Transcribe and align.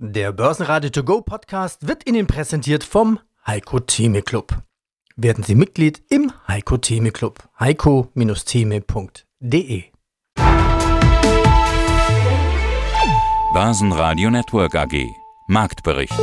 Der 0.00 0.30
Börsenradio 0.30 0.90
To 0.90 1.02
Go 1.02 1.22
Podcast 1.22 1.88
wird 1.88 2.08
Ihnen 2.08 2.28
präsentiert 2.28 2.84
vom 2.84 3.18
Heiko 3.44 3.80
Theme 3.80 4.22
Club. 4.22 4.62
Werden 5.16 5.42
Sie 5.42 5.56
Mitglied 5.56 6.00
im 6.08 6.30
Heiko 6.46 6.76
Theme 6.76 7.10
Club. 7.10 7.42
heiko-theme.de 7.58 9.82
Börsenradio 13.52 14.30
Network 14.30 14.76
AG 14.76 15.04
Marktbericht 15.48 16.14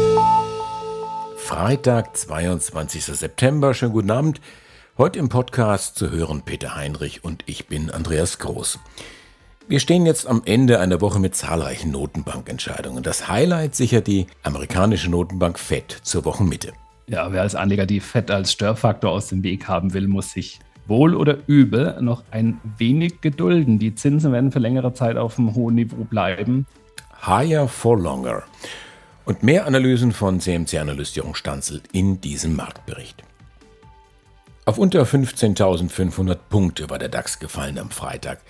Freitag, 1.35 2.15
22. 2.15 3.03
September. 3.03 3.73
Schönen 3.73 3.91
guten 3.91 4.11
Abend. 4.11 4.39
Heute 4.97 5.19
im 5.19 5.27
Podcast 5.27 5.97
zu 5.97 6.11
hören 6.11 6.43
Peter 6.43 6.75
Heinrich 6.75 7.25
und 7.25 7.43
ich 7.45 7.67
bin 7.67 7.91
Andreas 7.91 8.39
Groß. 8.39 8.79
Wir 9.67 9.79
stehen 9.79 10.05
jetzt 10.05 10.27
am 10.27 10.43
Ende 10.45 10.79
einer 10.79 11.01
Woche 11.01 11.17
mit 11.19 11.35
zahlreichen 11.35 11.89
Notenbankentscheidungen. 11.89 13.01
Das 13.01 13.27
Highlight 13.27 13.73
sicher 13.73 14.01
die 14.01 14.27
amerikanische 14.43 15.09
Notenbank 15.09 15.57
Fed 15.57 16.01
zur 16.03 16.23
Wochenmitte. 16.23 16.73
Ja, 17.07 17.31
wer 17.31 17.41
als 17.41 17.55
Anleger 17.55 17.87
die 17.87 17.99
Fed 17.99 18.29
als 18.29 18.51
Störfaktor 18.51 19.09
aus 19.09 19.29
dem 19.29 19.41
Weg 19.41 19.67
haben 19.67 19.95
will, 19.95 20.07
muss 20.07 20.31
sich 20.31 20.59
wohl 20.85 21.15
oder 21.15 21.39
übel 21.47 21.99
noch 21.99 22.23
ein 22.29 22.61
wenig 22.77 23.21
gedulden. 23.21 23.79
Die 23.79 23.95
Zinsen 23.95 24.31
werden 24.31 24.51
für 24.51 24.59
längere 24.59 24.93
Zeit 24.93 25.17
auf 25.17 25.39
einem 25.39 25.55
hohen 25.55 25.73
Niveau 25.73 26.03
bleiben. 26.03 26.67
Higher 27.25 27.67
for 27.67 27.97
longer. 27.97 28.43
Und 29.25 29.41
mehr 29.41 29.65
Analysen 29.65 30.11
von 30.11 30.39
CMC-Analyst 30.39 31.15
Jürgen 31.15 31.33
Stanzel 31.33 31.81
in 31.91 32.21
diesem 32.21 32.55
Marktbericht. 32.55 33.23
Auf 34.67 34.79
unter 34.79 35.03
15.500 35.03 36.39
Punkte 36.49 36.89
war 36.89 36.97
der 36.97 37.07
DAX 37.07 37.37
gefallen 37.37 37.77
am 37.77 37.91
Freitag, 37.91 38.41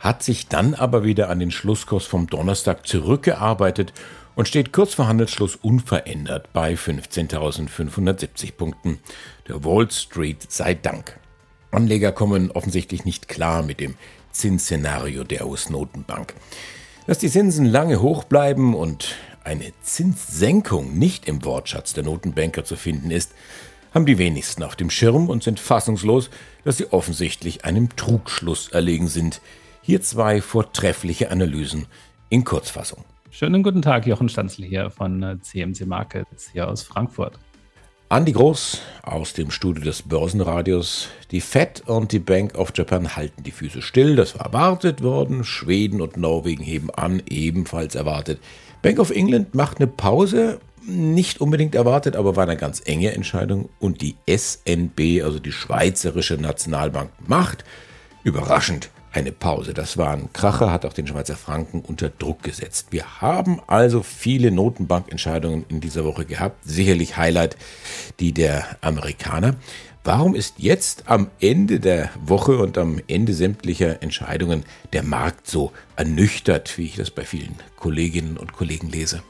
hat 0.00 0.22
sich 0.22 0.46
dann 0.46 0.74
aber 0.74 1.02
wieder 1.02 1.30
an 1.30 1.38
den 1.38 1.50
Schlusskurs 1.50 2.04
vom 2.04 2.26
Donnerstag 2.26 2.86
zurückgearbeitet 2.86 3.94
und 4.34 4.46
steht 4.46 4.74
kurz 4.74 4.92
vor 4.92 5.08
Handelsschluss 5.08 5.56
unverändert 5.56 6.52
bei 6.52 6.74
15.570 6.74 8.52
Punkten. 8.52 8.98
Der 9.48 9.64
Wall 9.64 9.90
Street 9.90 10.44
sei 10.52 10.74
Dank. 10.74 11.18
Anleger 11.70 12.12
kommen 12.12 12.50
offensichtlich 12.50 13.06
nicht 13.06 13.28
klar 13.28 13.62
mit 13.62 13.80
dem 13.80 13.94
Zinsszenario 14.30 15.24
der 15.24 15.46
US-Notenbank. 15.46 16.34
Dass 17.06 17.16
die 17.16 17.30
Zinsen 17.30 17.64
lange 17.64 18.02
hoch 18.02 18.24
bleiben 18.24 18.74
und 18.74 19.14
eine 19.42 19.72
Zinssenkung 19.80 20.98
nicht 20.98 21.26
im 21.26 21.46
Wortschatz 21.46 21.94
der 21.94 22.04
Notenbanker 22.04 22.62
zu 22.62 22.76
finden 22.76 23.10
ist, 23.10 23.32
haben 23.94 24.06
die 24.06 24.18
wenigsten 24.18 24.62
auf 24.62 24.76
dem 24.76 24.90
Schirm 24.90 25.28
und 25.28 25.42
sind 25.42 25.60
fassungslos, 25.60 26.30
dass 26.64 26.78
sie 26.78 26.92
offensichtlich 26.92 27.64
einem 27.64 27.94
Trugschluss 27.96 28.68
erlegen 28.68 29.08
sind. 29.08 29.40
Hier 29.82 30.00
zwei 30.02 30.40
vortreffliche 30.40 31.30
Analysen 31.30 31.86
in 32.28 32.44
Kurzfassung. 32.44 33.04
Schönen 33.30 33.62
guten 33.62 33.82
Tag, 33.82 34.06
Jochen 34.06 34.28
Stanzl 34.28 34.64
hier 34.64 34.90
von 34.90 35.40
CMC 35.40 35.86
Markets 35.86 36.50
hier 36.52 36.68
aus 36.68 36.82
Frankfurt. 36.82 37.38
Andi 38.12 38.32
Groß 38.32 38.82
aus 39.02 39.32
dem 39.32 39.50
Studio 39.50 39.84
des 39.84 40.02
Börsenradios. 40.02 41.08
Die 41.30 41.40
Fed 41.40 41.82
und 41.86 42.12
die 42.12 42.18
Bank 42.18 42.58
of 42.58 42.70
Japan 42.74 43.16
halten 43.16 43.42
die 43.42 43.50
Füße 43.50 43.80
still. 43.80 44.16
Das 44.16 44.38
war 44.38 44.46
erwartet 44.46 45.02
worden. 45.02 45.44
Schweden 45.44 46.02
und 46.02 46.18
Norwegen 46.18 46.62
heben 46.62 46.90
an, 46.90 47.22
ebenfalls 47.26 47.94
erwartet. 47.94 48.38
Bank 48.82 48.98
of 48.98 49.10
England 49.10 49.54
macht 49.54 49.78
eine 49.78 49.86
Pause 49.86 50.60
nicht 50.86 51.40
unbedingt 51.40 51.74
erwartet, 51.74 52.16
aber 52.16 52.36
war 52.36 52.44
eine 52.44 52.56
ganz 52.56 52.82
enge 52.84 53.12
Entscheidung. 53.12 53.68
Und 53.78 54.00
die 54.00 54.16
SNB, 54.26 55.22
also 55.22 55.38
die 55.38 55.52
Schweizerische 55.52 56.34
Nationalbank, 56.34 57.10
macht 57.26 57.64
überraschend 58.24 58.90
eine 59.12 59.32
Pause. 59.32 59.74
Das 59.74 59.98
war 59.98 60.12
ein 60.12 60.32
Kracher, 60.32 60.70
hat 60.70 60.84
auch 60.86 60.92
den 60.92 61.06
Schweizer 61.06 61.36
Franken 61.36 61.80
unter 61.80 62.08
Druck 62.08 62.42
gesetzt. 62.42 62.88
Wir 62.90 63.20
haben 63.20 63.60
also 63.66 64.02
viele 64.02 64.50
Notenbankentscheidungen 64.50 65.64
in 65.68 65.80
dieser 65.80 66.04
Woche 66.04 66.24
gehabt. 66.24 66.64
Sicherlich 66.64 67.16
Highlight 67.16 67.56
die 68.20 68.32
der 68.32 68.64
Amerikaner. 68.80 69.56
Warum 70.04 70.34
ist 70.34 70.54
jetzt 70.58 71.04
am 71.06 71.30
Ende 71.40 71.78
der 71.78 72.10
Woche 72.24 72.58
und 72.58 72.76
am 72.76 73.00
Ende 73.06 73.34
sämtlicher 73.34 74.02
Entscheidungen 74.02 74.64
der 74.92 75.04
Markt 75.04 75.46
so 75.46 75.70
ernüchtert, 75.94 76.76
wie 76.76 76.86
ich 76.86 76.96
das 76.96 77.10
bei 77.10 77.24
vielen 77.24 77.54
Kolleginnen 77.76 78.36
und 78.36 78.52
Kollegen 78.52 78.88
lese? 78.88 79.22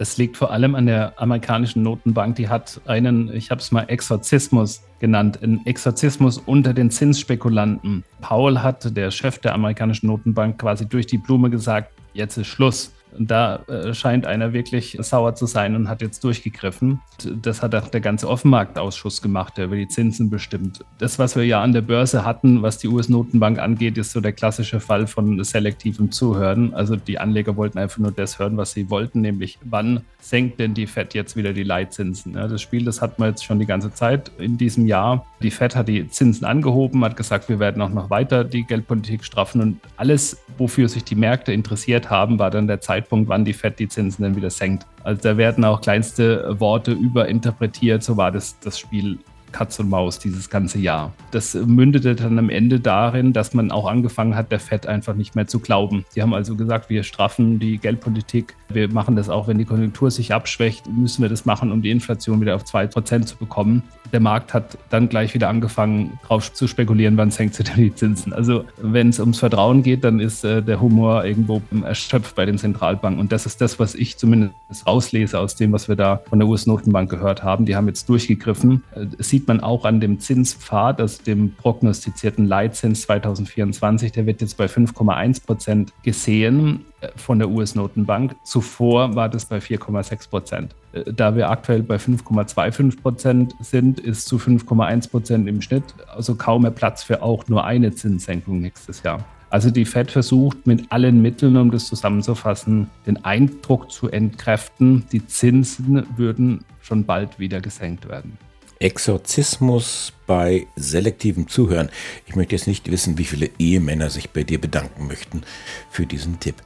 Das 0.00 0.16
liegt 0.16 0.38
vor 0.38 0.50
allem 0.50 0.74
an 0.76 0.86
der 0.86 1.12
amerikanischen 1.20 1.82
Notenbank. 1.82 2.36
Die 2.36 2.48
hat 2.48 2.80
einen, 2.86 3.30
ich 3.34 3.50
habe 3.50 3.60
es 3.60 3.70
mal 3.70 3.82
Exorzismus 3.82 4.82
genannt, 4.98 5.42
einen 5.42 5.66
Exorzismus 5.66 6.38
unter 6.38 6.72
den 6.72 6.90
Zinsspekulanten. 6.90 8.02
Paul 8.22 8.62
hat, 8.62 8.96
der 8.96 9.10
Chef 9.10 9.40
der 9.40 9.52
amerikanischen 9.52 10.06
Notenbank, 10.06 10.58
quasi 10.58 10.88
durch 10.88 11.06
die 11.06 11.18
Blume 11.18 11.50
gesagt, 11.50 11.92
jetzt 12.14 12.38
ist 12.38 12.46
Schluss. 12.46 12.94
Da 13.18 13.56
äh, 13.66 13.94
scheint 13.94 14.26
einer 14.26 14.52
wirklich 14.52 14.96
sauer 15.00 15.34
zu 15.34 15.46
sein 15.46 15.74
und 15.76 15.88
hat 15.88 16.02
jetzt 16.02 16.22
durchgegriffen. 16.24 17.00
Das 17.42 17.62
hat 17.62 17.74
auch 17.74 17.88
der 17.88 18.00
ganze 18.00 18.28
Offenmarktausschuss 18.28 19.22
gemacht, 19.22 19.56
der 19.56 19.66
über 19.66 19.76
die 19.76 19.88
Zinsen 19.88 20.30
bestimmt. 20.30 20.84
Das, 20.98 21.18
was 21.18 21.36
wir 21.36 21.44
ja 21.44 21.62
an 21.62 21.72
der 21.72 21.82
Börse 21.82 22.24
hatten, 22.24 22.62
was 22.62 22.78
die 22.78 22.88
US-Notenbank 22.88 23.58
angeht, 23.58 23.98
ist 23.98 24.12
so 24.12 24.20
der 24.20 24.32
klassische 24.32 24.80
Fall 24.80 25.06
von 25.06 25.42
selektivem 25.44 26.12
Zuhören. 26.12 26.74
Also 26.74 26.96
die 26.96 27.18
Anleger 27.18 27.56
wollten 27.56 27.78
einfach 27.78 27.98
nur 27.98 28.12
das 28.12 28.38
hören, 28.38 28.56
was 28.56 28.72
sie 28.72 28.90
wollten, 28.90 29.20
nämlich 29.20 29.58
wann 29.62 30.02
senkt 30.20 30.60
denn 30.60 30.74
die 30.74 30.86
Fed 30.86 31.14
jetzt 31.14 31.36
wieder 31.36 31.52
die 31.52 31.62
Leitzinsen. 31.62 32.34
Das 32.34 32.60
Spiel, 32.60 32.84
das 32.84 33.00
hat 33.00 33.18
man 33.18 33.30
jetzt 33.30 33.44
schon 33.44 33.58
die 33.58 33.66
ganze 33.66 33.92
Zeit 33.92 34.30
in 34.38 34.58
diesem 34.58 34.86
Jahr. 34.86 35.26
Die 35.42 35.50
Fed 35.50 35.74
hat 35.74 35.88
die 35.88 36.08
Zinsen 36.08 36.44
angehoben, 36.46 37.04
hat 37.04 37.16
gesagt, 37.16 37.48
wir 37.48 37.58
werden 37.58 37.82
auch 37.82 37.88
noch 37.88 38.10
weiter 38.10 38.44
die 38.44 38.64
Geldpolitik 38.64 39.24
straffen 39.24 39.60
und 39.60 39.80
alles, 39.96 40.42
wofür 40.58 40.88
sich 40.88 41.04
die 41.04 41.14
Märkte 41.14 41.52
interessiert 41.52 42.10
haben, 42.10 42.38
war 42.38 42.50
dann 42.50 42.66
der 42.66 42.80
Zeitpunkt, 42.80 42.99
wann 43.10 43.44
die 43.44 43.52
Fed 43.52 43.78
die 43.78 43.88
Zinsen 43.88 44.22
dann 44.22 44.36
wieder 44.36 44.50
senkt. 44.50 44.86
Also 45.02 45.22
da 45.22 45.36
werden 45.36 45.64
auch 45.64 45.80
kleinste 45.80 46.60
Worte 46.60 46.92
überinterpretiert. 46.92 48.02
So 48.02 48.16
war 48.16 48.30
das, 48.30 48.58
das 48.60 48.78
Spiel 48.78 49.18
Katz 49.52 49.78
und 49.78 49.88
Maus 49.88 50.18
dieses 50.18 50.50
ganze 50.50 50.78
Jahr. 50.78 51.12
Das 51.30 51.54
mündete 51.54 52.14
dann 52.14 52.38
am 52.38 52.50
Ende 52.50 52.80
darin, 52.80 53.32
dass 53.32 53.54
man 53.54 53.70
auch 53.70 53.86
angefangen 53.86 54.36
hat, 54.36 54.50
der 54.52 54.60
FED 54.60 54.86
einfach 54.86 55.14
nicht 55.14 55.36
mehr 55.36 55.46
zu 55.46 55.60
glauben. 55.60 56.04
Die 56.14 56.22
haben 56.22 56.34
also 56.34 56.56
gesagt, 56.56 56.90
wir 56.90 57.02
straffen 57.02 57.58
die 57.58 57.78
Geldpolitik. 57.78 58.56
Wir 58.68 58.88
machen 58.88 59.16
das 59.16 59.28
auch, 59.28 59.48
wenn 59.48 59.58
die 59.58 59.64
Konjunktur 59.64 60.10
sich 60.10 60.32
abschwächt, 60.32 60.86
müssen 60.88 61.22
wir 61.22 61.28
das 61.28 61.44
machen, 61.44 61.72
um 61.72 61.82
die 61.82 61.90
Inflation 61.90 62.40
wieder 62.40 62.54
auf 62.54 62.64
2% 62.64 63.24
zu 63.24 63.36
bekommen. 63.36 63.82
Der 64.12 64.20
Markt 64.20 64.54
hat 64.54 64.76
dann 64.90 65.08
gleich 65.08 65.34
wieder 65.34 65.48
angefangen, 65.48 66.18
darauf 66.22 66.52
zu 66.52 66.66
spekulieren, 66.66 67.16
wann 67.16 67.30
senkt 67.30 67.54
sie 67.54 67.62
denn 67.62 67.76
die 67.76 67.94
Zinsen. 67.94 68.32
Also 68.32 68.64
wenn 68.78 69.10
es 69.10 69.20
ums 69.20 69.38
Vertrauen 69.38 69.82
geht, 69.82 70.04
dann 70.04 70.18
ist 70.20 70.44
äh, 70.44 70.62
der 70.62 70.80
Humor 70.80 71.24
irgendwo 71.24 71.62
erschöpft 71.84 72.34
bei 72.34 72.44
den 72.44 72.58
Zentralbanken. 72.58 73.20
Und 73.20 73.32
das 73.32 73.46
ist 73.46 73.60
das, 73.60 73.78
was 73.78 73.94
ich 73.94 74.16
zumindest 74.16 74.86
rauslese 74.86 75.38
aus 75.38 75.54
dem, 75.54 75.72
was 75.72 75.88
wir 75.88 75.96
da 75.96 76.22
von 76.28 76.38
der 76.38 76.48
US-Notenbank 76.48 77.10
gehört 77.10 77.42
haben. 77.42 77.66
Die 77.66 77.76
haben 77.76 77.86
jetzt 77.86 78.08
durchgegriffen. 78.08 78.82
Äh, 78.94 79.06
es 79.18 79.28
sieht 79.40 79.48
man 79.48 79.60
auch 79.60 79.86
an 79.86 80.00
dem 80.00 80.20
Zinspfad, 80.20 81.00
also 81.00 81.22
dem 81.22 81.54
prognostizierten 81.54 82.44
Leitzins 82.44 83.02
2024. 83.02 84.12
Der 84.12 84.26
wird 84.26 84.42
jetzt 84.42 84.58
bei 84.58 84.66
5,1 84.66 85.46
Prozent 85.46 85.94
gesehen 86.02 86.84
äh, 87.00 87.08
von 87.16 87.38
der 87.38 87.48
US-Notenbank. 87.48 88.36
Zuvor 88.44 89.14
war 89.14 89.30
das 89.30 89.46
bei 89.46 89.58
4,6 89.58 90.28
Prozent. 90.28 90.74
Äh, 90.92 91.10
da 91.10 91.34
wir 91.36 91.48
aktuell 91.48 91.82
bei 91.82 91.96
5,25 91.96 93.00
Prozent 93.00 93.54
sind, 93.60 93.98
ist 94.00 94.26
zu 94.26 94.36
5,1 94.36 95.10
Prozent 95.10 95.48
im 95.48 95.62
Schnitt 95.62 95.84
also 96.14 96.34
kaum 96.34 96.62
mehr 96.62 96.70
Platz 96.70 97.02
für 97.02 97.22
auch 97.22 97.48
nur 97.48 97.64
eine 97.64 97.94
Zinssenkung 97.94 98.60
nächstes 98.60 99.02
Jahr. 99.02 99.24
Also 99.48 99.70
die 99.70 99.86
Fed 99.86 100.10
versucht 100.10 100.66
mit 100.66 100.92
allen 100.92 101.22
Mitteln, 101.22 101.56
um 101.56 101.70
das 101.70 101.86
zusammenzufassen, 101.86 102.90
den 103.06 103.24
Eindruck 103.24 103.90
zu 103.90 104.10
entkräften, 104.10 105.06
die 105.10 105.26
Zinsen 105.26 106.06
würden 106.16 106.64
schon 106.82 107.04
bald 107.04 107.38
wieder 107.38 107.60
gesenkt 107.60 108.06
werden. 108.08 108.38
Exorzismus 108.80 110.12
bei 110.26 110.66
selektivem 110.74 111.48
Zuhören. 111.48 111.90
Ich 112.26 112.34
möchte 112.34 112.56
jetzt 112.56 112.66
nicht 112.66 112.90
wissen, 112.90 113.18
wie 113.18 113.24
viele 113.24 113.50
Ehemänner 113.58 114.10
sich 114.10 114.30
bei 114.30 114.42
dir 114.42 114.60
bedanken 114.60 115.06
möchten 115.06 115.42
für 115.90 116.06
diesen 116.06 116.40
Tipp. 116.40 116.56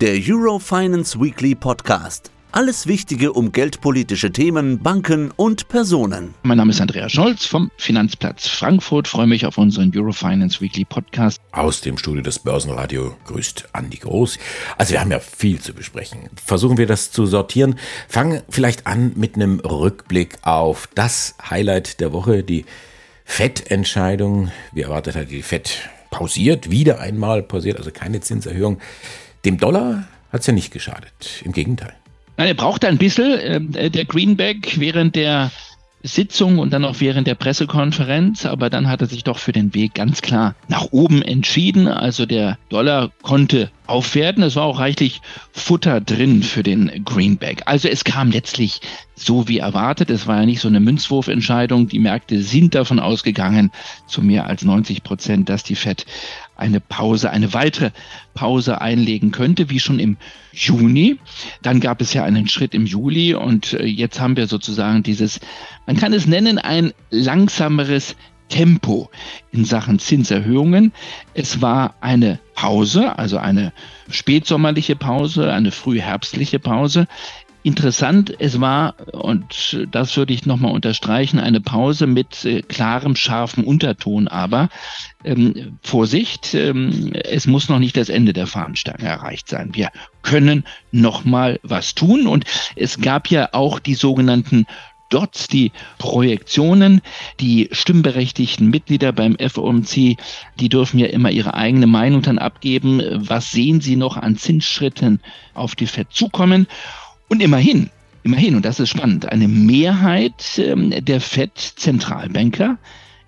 Der 0.00 0.14
Eurofinance 0.14 1.20
Weekly 1.20 1.54
Podcast. 1.54 2.30
Alles 2.56 2.86
Wichtige 2.86 3.32
um 3.32 3.50
geldpolitische 3.50 4.30
Themen, 4.30 4.78
Banken 4.78 5.32
und 5.32 5.66
Personen. 5.66 6.34
Mein 6.44 6.58
Name 6.58 6.70
ist 6.70 6.80
Andreas 6.80 7.10
Scholz 7.10 7.46
vom 7.46 7.72
Finanzplatz 7.78 8.46
Frankfurt. 8.46 9.08
Freue 9.08 9.26
mich 9.26 9.44
auf 9.44 9.58
unseren 9.58 9.90
Eurofinance 9.92 10.60
Weekly 10.60 10.84
Podcast. 10.84 11.40
Aus 11.50 11.80
dem 11.80 11.98
Studio 11.98 12.22
des 12.22 12.38
Börsenradio 12.38 13.16
grüßt 13.26 13.70
Andi 13.72 13.96
Groß. 13.96 14.38
Also 14.78 14.92
wir 14.92 15.00
haben 15.00 15.10
ja 15.10 15.18
viel 15.18 15.58
zu 15.58 15.74
besprechen. 15.74 16.30
Versuchen 16.36 16.78
wir 16.78 16.86
das 16.86 17.10
zu 17.10 17.26
sortieren. 17.26 17.74
Fangen 18.06 18.40
vielleicht 18.48 18.86
an 18.86 19.14
mit 19.16 19.34
einem 19.34 19.58
Rückblick 19.58 20.36
auf 20.42 20.88
das 20.94 21.34
Highlight 21.50 21.98
der 21.98 22.12
Woche, 22.12 22.44
die 22.44 22.66
FED-Entscheidung. 23.24 24.52
Wie 24.72 24.82
erwartet 24.82 25.16
hat 25.16 25.32
die 25.32 25.42
FED 25.42 25.90
pausiert, 26.10 26.70
wieder 26.70 27.00
einmal 27.00 27.42
pausiert, 27.42 27.78
also 27.78 27.90
keine 27.90 28.20
Zinserhöhung. 28.20 28.78
Dem 29.44 29.58
Dollar 29.58 30.06
hat 30.30 30.42
es 30.42 30.46
ja 30.46 30.52
nicht 30.52 30.72
geschadet. 30.72 31.42
Im 31.44 31.50
Gegenteil. 31.50 31.94
Nein, 32.36 32.48
er 32.48 32.54
braucht 32.54 32.84
ein 32.84 32.98
bisschen, 32.98 33.38
ähm, 33.40 33.70
äh, 33.74 33.90
der 33.90 34.04
Greenback, 34.04 34.78
während 34.78 35.14
der 35.14 35.50
Sitzung 36.06 36.58
und 36.58 36.70
dann 36.70 36.84
auch 36.84 36.96
während 37.00 37.26
der 37.26 37.34
Pressekonferenz, 37.34 38.44
aber 38.44 38.68
dann 38.68 38.88
hat 38.88 39.00
er 39.00 39.06
sich 39.06 39.24
doch 39.24 39.38
für 39.38 39.52
den 39.52 39.74
Weg 39.74 39.94
ganz 39.94 40.20
klar 40.20 40.54
nach 40.68 40.88
oben 40.90 41.22
entschieden. 41.22 41.88
Also 41.88 42.26
der 42.26 42.58
Dollar 42.68 43.10
konnte 43.22 43.70
aufwerten. 43.86 44.42
Es 44.42 44.54
war 44.54 44.64
auch 44.64 44.80
reichlich 44.80 45.22
Futter 45.52 46.02
drin 46.02 46.42
für 46.42 46.62
den 46.62 47.04
Greenback. 47.06 47.62
Also 47.64 47.88
es 47.88 48.04
kam 48.04 48.30
letztlich 48.30 48.82
so 49.14 49.48
wie 49.48 49.58
erwartet. 49.58 50.10
Es 50.10 50.26
war 50.26 50.40
ja 50.40 50.46
nicht 50.46 50.60
so 50.60 50.68
eine 50.68 50.80
Münzwurfentscheidung. 50.80 51.88
Die 51.88 51.98
Märkte 51.98 52.42
sind 52.42 52.74
davon 52.74 53.00
ausgegangen, 53.00 53.70
zu 54.06 54.20
mehr 54.20 54.46
als 54.46 54.62
90 54.62 55.04
Prozent, 55.04 55.48
dass 55.48 55.62
die 55.62 55.74
Fed 55.74 56.04
eine 56.56 56.80
Pause, 56.80 57.30
eine 57.30 57.52
weitere 57.52 57.90
Pause 58.34 58.80
einlegen 58.80 59.30
könnte, 59.30 59.70
wie 59.70 59.80
schon 59.80 59.98
im 59.98 60.16
Juni. 60.52 61.18
Dann 61.62 61.80
gab 61.80 62.00
es 62.00 62.12
ja 62.14 62.24
einen 62.24 62.48
Schritt 62.48 62.74
im 62.74 62.86
Juli 62.86 63.34
und 63.34 63.72
äh, 63.74 63.84
jetzt 63.84 64.20
haben 64.20 64.36
wir 64.36 64.46
sozusagen 64.46 65.02
dieses, 65.02 65.40
man 65.86 65.96
kann 65.96 66.12
es 66.12 66.26
nennen, 66.26 66.58
ein 66.58 66.92
langsameres 67.10 68.16
Tempo 68.48 69.10
in 69.52 69.64
Sachen 69.64 69.98
Zinserhöhungen. 69.98 70.92
Es 71.32 71.62
war 71.62 71.94
eine 72.00 72.38
Pause, 72.54 73.18
also 73.18 73.38
eine 73.38 73.72
spätsommerliche 74.08 74.96
Pause, 74.96 75.52
eine 75.52 75.70
frühherbstliche 75.70 76.58
Pause. 76.58 77.08
Interessant, 77.66 78.34
es 78.40 78.60
war, 78.60 78.94
und 79.12 79.78
das 79.90 80.18
würde 80.18 80.34
ich 80.34 80.44
nochmal 80.44 80.72
unterstreichen, 80.72 81.40
eine 81.40 81.62
Pause 81.62 82.06
mit 82.06 82.44
äh, 82.44 82.60
klarem, 82.60 83.16
scharfem 83.16 83.64
Unterton, 83.64 84.28
aber 84.28 84.68
ähm, 85.24 85.78
Vorsicht, 85.82 86.52
ähm, 86.52 87.14
es 87.14 87.46
muss 87.46 87.70
noch 87.70 87.78
nicht 87.78 87.96
das 87.96 88.10
Ende 88.10 88.34
der 88.34 88.46
Fahnenstange 88.46 89.04
erreicht 89.04 89.48
sein. 89.48 89.70
Wir 89.72 89.88
können 90.20 90.64
nochmal 90.92 91.58
was 91.62 91.94
tun 91.94 92.26
und 92.26 92.44
es 92.76 93.00
gab 93.00 93.30
ja 93.30 93.48
auch 93.52 93.78
die 93.78 93.94
sogenannten 93.94 94.66
Dots, 95.08 95.48
die 95.48 95.72
Projektionen, 95.96 97.00
die 97.40 97.70
stimmberechtigten 97.72 98.68
Mitglieder 98.68 99.12
beim 99.12 99.38
FOMC, 99.38 100.18
die 100.60 100.68
dürfen 100.68 100.98
ja 100.98 101.06
immer 101.06 101.30
ihre 101.30 101.54
eigene 101.54 101.86
Meinung 101.86 102.20
dann 102.20 102.38
abgeben. 102.38 103.00
Was 103.14 103.52
sehen 103.52 103.80
sie 103.80 103.96
noch 103.96 104.18
an 104.18 104.36
Zinsschritten 104.36 105.20
auf 105.54 105.76
die 105.76 105.86
FED 105.86 106.08
zukommen? 106.10 106.66
Und 107.28 107.42
immerhin, 107.42 107.90
immerhin, 108.22 108.56
und 108.56 108.64
das 108.64 108.80
ist 108.80 108.90
spannend, 108.90 109.30
eine 109.30 109.48
Mehrheit 109.48 110.58
ähm, 110.58 110.90
der 111.04 111.20
FED-Zentralbanker 111.20 112.78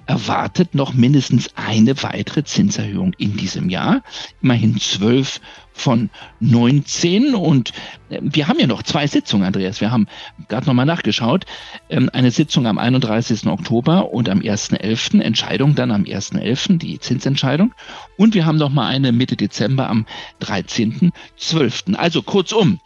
erwartet 0.06 0.74
noch 0.74 0.94
mindestens 0.94 1.50
eine 1.56 2.02
weitere 2.02 2.44
Zinserhöhung 2.44 3.12
in 3.18 3.36
diesem 3.36 3.68
Jahr. 3.68 4.02
Immerhin 4.40 4.78
zwölf 4.78 5.40
von 5.72 6.10
19. 6.40 7.34
Und 7.34 7.72
äh, 8.08 8.20
wir 8.22 8.48
haben 8.48 8.58
ja 8.58 8.66
noch 8.66 8.82
zwei 8.82 9.06
Sitzungen, 9.06 9.46
Andreas. 9.46 9.80
Wir 9.80 9.90
haben 9.90 10.06
gerade 10.48 10.66
nochmal 10.66 10.86
nachgeschaut. 10.86 11.44
Ähm, 11.90 12.08
eine 12.12 12.30
Sitzung 12.30 12.66
am 12.66 12.78
31. 12.78 13.46
Oktober 13.46 14.12
und 14.12 14.28
am 14.28 14.40
1.11. 14.40 15.20
Entscheidung 15.20 15.74
dann 15.74 15.90
am 15.90 16.04
1.11., 16.04 16.78
die 16.78 16.98
Zinsentscheidung. 16.98 17.74
Und 18.16 18.34
wir 18.34 18.46
haben 18.46 18.58
nochmal 18.58 18.94
eine 18.94 19.12
Mitte 19.12 19.36
Dezember 19.36 19.90
am 19.90 20.06
13.12. 20.40 21.94
Also 21.94 22.22
kurzum, 22.22 22.80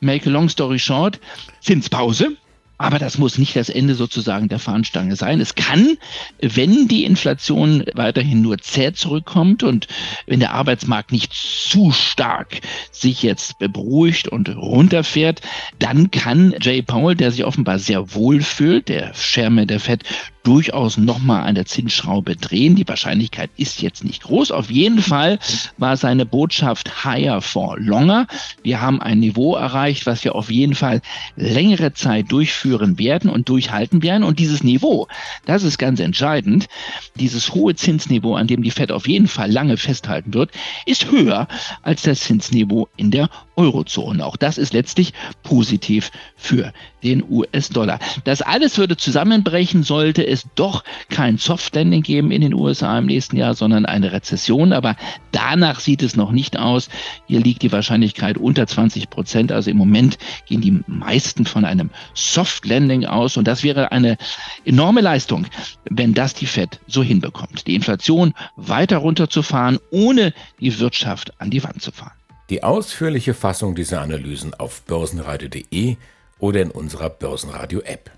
make 0.00 0.28
a 0.28 0.32
long 0.32 0.48
story 0.48 0.78
short, 0.78 1.20
Zinspause 1.60 2.36
aber 2.78 2.98
das 2.98 3.18
muss 3.18 3.38
nicht 3.38 3.56
das 3.56 3.68
Ende 3.68 3.94
sozusagen 3.94 4.48
der 4.48 4.58
Fahnenstange 4.58 5.16
sein. 5.16 5.40
Es 5.40 5.54
kann, 5.54 5.96
wenn 6.40 6.88
die 6.88 7.04
Inflation 7.04 7.84
weiterhin 7.94 8.42
nur 8.42 8.58
zäh 8.58 8.92
zurückkommt 8.92 9.62
und 9.62 9.88
wenn 10.26 10.40
der 10.40 10.52
Arbeitsmarkt 10.52 11.12
nicht 11.12 11.32
zu 11.32 11.90
stark 11.92 12.60
sich 12.90 13.22
jetzt 13.22 13.58
beruhigt 13.58 14.28
und 14.28 14.54
runterfährt, 14.54 15.40
dann 15.78 16.10
kann 16.10 16.54
Jay 16.60 16.82
Powell, 16.82 17.16
der 17.16 17.30
sich 17.30 17.44
offenbar 17.44 17.78
sehr 17.78 18.14
wohl 18.14 18.42
fühlt, 18.42 18.88
der 18.88 19.12
Chairman 19.12 19.66
der 19.66 19.80
Fed, 19.80 20.02
durchaus 20.46 20.96
nochmal 20.96 21.42
an 21.42 21.56
der 21.56 21.66
Zinsschraube 21.66 22.36
drehen. 22.36 22.76
Die 22.76 22.86
Wahrscheinlichkeit 22.86 23.50
ist 23.56 23.82
jetzt 23.82 24.04
nicht 24.04 24.22
groß. 24.22 24.52
Auf 24.52 24.70
jeden 24.70 25.02
Fall 25.02 25.40
war 25.76 25.96
seine 25.96 26.24
Botschaft 26.24 27.04
higher 27.04 27.40
for 27.40 27.76
longer. 27.80 28.28
Wir 28.62 28.80
haben 28.80 29.02
ein 29.02 29.18
Niveau 29.18 29.56
erreicht, 29.56 30.06
was 30.06 30.22
wir 30.22 30.36
auf 30.36 30.48
jeden 30.50 30.76
Fall 30.76 31.02
längere 31.34 31.94
Zeit 31.94 32.30
durchführen 32.30 32.96
werden 32.96 33.28
und 33.28 33.48
durchhalten 33.48 34.04
werden. 34.04 34.22
Und 34.22 34.38
dieses 34.38 34.62
Niveau, 34.62 35.08
das 35.46 35.64
ist 35.64 35.78
ganz 35.78 35.98
entscheidend, 35.98 36.68
dieses 37.16 37.52
hohe 37.52 37.74
Zinsniveau, 37.74 38.36
an 38.36 38.46
dem 38.46 38.62
die 38.62 38.70
Fed 38.70 38.92
auf 38.92 39.08
jeden 39.08 39.26
Fall 39.26 39.50
lange 39.50 39.76
festhalten 39.76 40.32
wird, 40.32 40.52
ist 40.84 41.10
höher 41.10 41.48
als 41.82 42.02
das 42.02 42.20
Zinsniveau 42.20 42.88
in 42.96 43.10
der 43.10 43.28
Eurozone. 43.56 44.24
Auch 44.24 44.36
das 44.36 44.58
ist 44.58 44.72
letztlich 44.72 45.12
positiv 45.42 46.10
für 46.36 46.72
den 47.02 47.24
US-Dollar. 47.28 47.98
Das 48.24 48.42
alles 48.42 48.78
würde 48.78 48.96
zusammenbrechen, 48.96 49.82
sollte 49.82 50.26
es 50.26 50.46
doch 50.54 50.84
kein 51.08 51.38
Soft-Landing 51.38 52.02
geben 52.02 52.30
in 52.30 52.40
den 52.42 52.54
USA 52.54 52.98
im 52.98 53.06
nächsten 53.06 53.36
Jahr, 53.36 53.54
sondern 53.54 53.86
eine 53.86 54.12
Rezession. 54.12 54.72
Aber 54.72 54.96
danach 55.32 55.80
sieht 55.80 56.02
es 56.02 56.16
noch 56.16 56.32
nicht 56.32 56.58
aus. 56.58 56.88
Hier 57.26 57.40
liegt 57.40 57.62
die 57.62 57.72
Wahrscheinlichkeit 57.72 58.38
unter 58.38 58.66
20 58.66 59.08
Prozent. 59.08 59.52
Also 59.52 59.70
im 59.70 59.76
Moment 59.76 60.18
gehen 60.46 60.60
die 60.60 60.80
meisten 60.86 61.46
von 61.46 61.64
einem 61.64 61.90
Soft-Landing 62.14 63.06
aus. 63.06 63.36
Und 63.36 63.46
das 63.46 63.62
wäre 63.62 63.92
eine 63.92 64.16
enorme 64.64 65.00
Leistung, 65.00 65.46
wenn 65.88 66.12
das 66.12 66.34
die 66.34 66.46
Fed 66.46 66.80
so 66.86 67.02
hinbekommt. 67.02 67.66
Die 67.66 67.74
Inflation 67.74 68.34
weiter 68.56 68.98
runterzufahren, 68.98 69.78
ohne 69.90 70.34
die 70.60 70.78
Wirtschaft 70.78 71.40
an 71.40 71.50
die 71.50 71.62
Wand 71.62 71.80
zu 71.80 71.92
fahren. 71.92 72.15
Die 72.48 72.62
ausführliche 72.62 73.34
Fassung 73.34 73.74
dieser 73.74 74.00
Analysen 74.00 74.54
auf 74.54 74.82
börsenradio.de 74.82 75.96
oder 76.38 76.62
in 76.62 76.70
unserer 76.70 77.10
Börsenradio-App. 77.10 78.10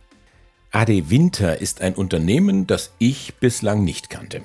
AD 0.71 1.09
Winter 1.09 1.63
ist 1.63 1.81
ein 1.81 1.95
Unternehmen, 1.95 2.67
das 2.67 2.93
ich 2.99 3.37
bislang 3.37 3.85
nicht 3.85 4.11
kannte. 4.11 4.43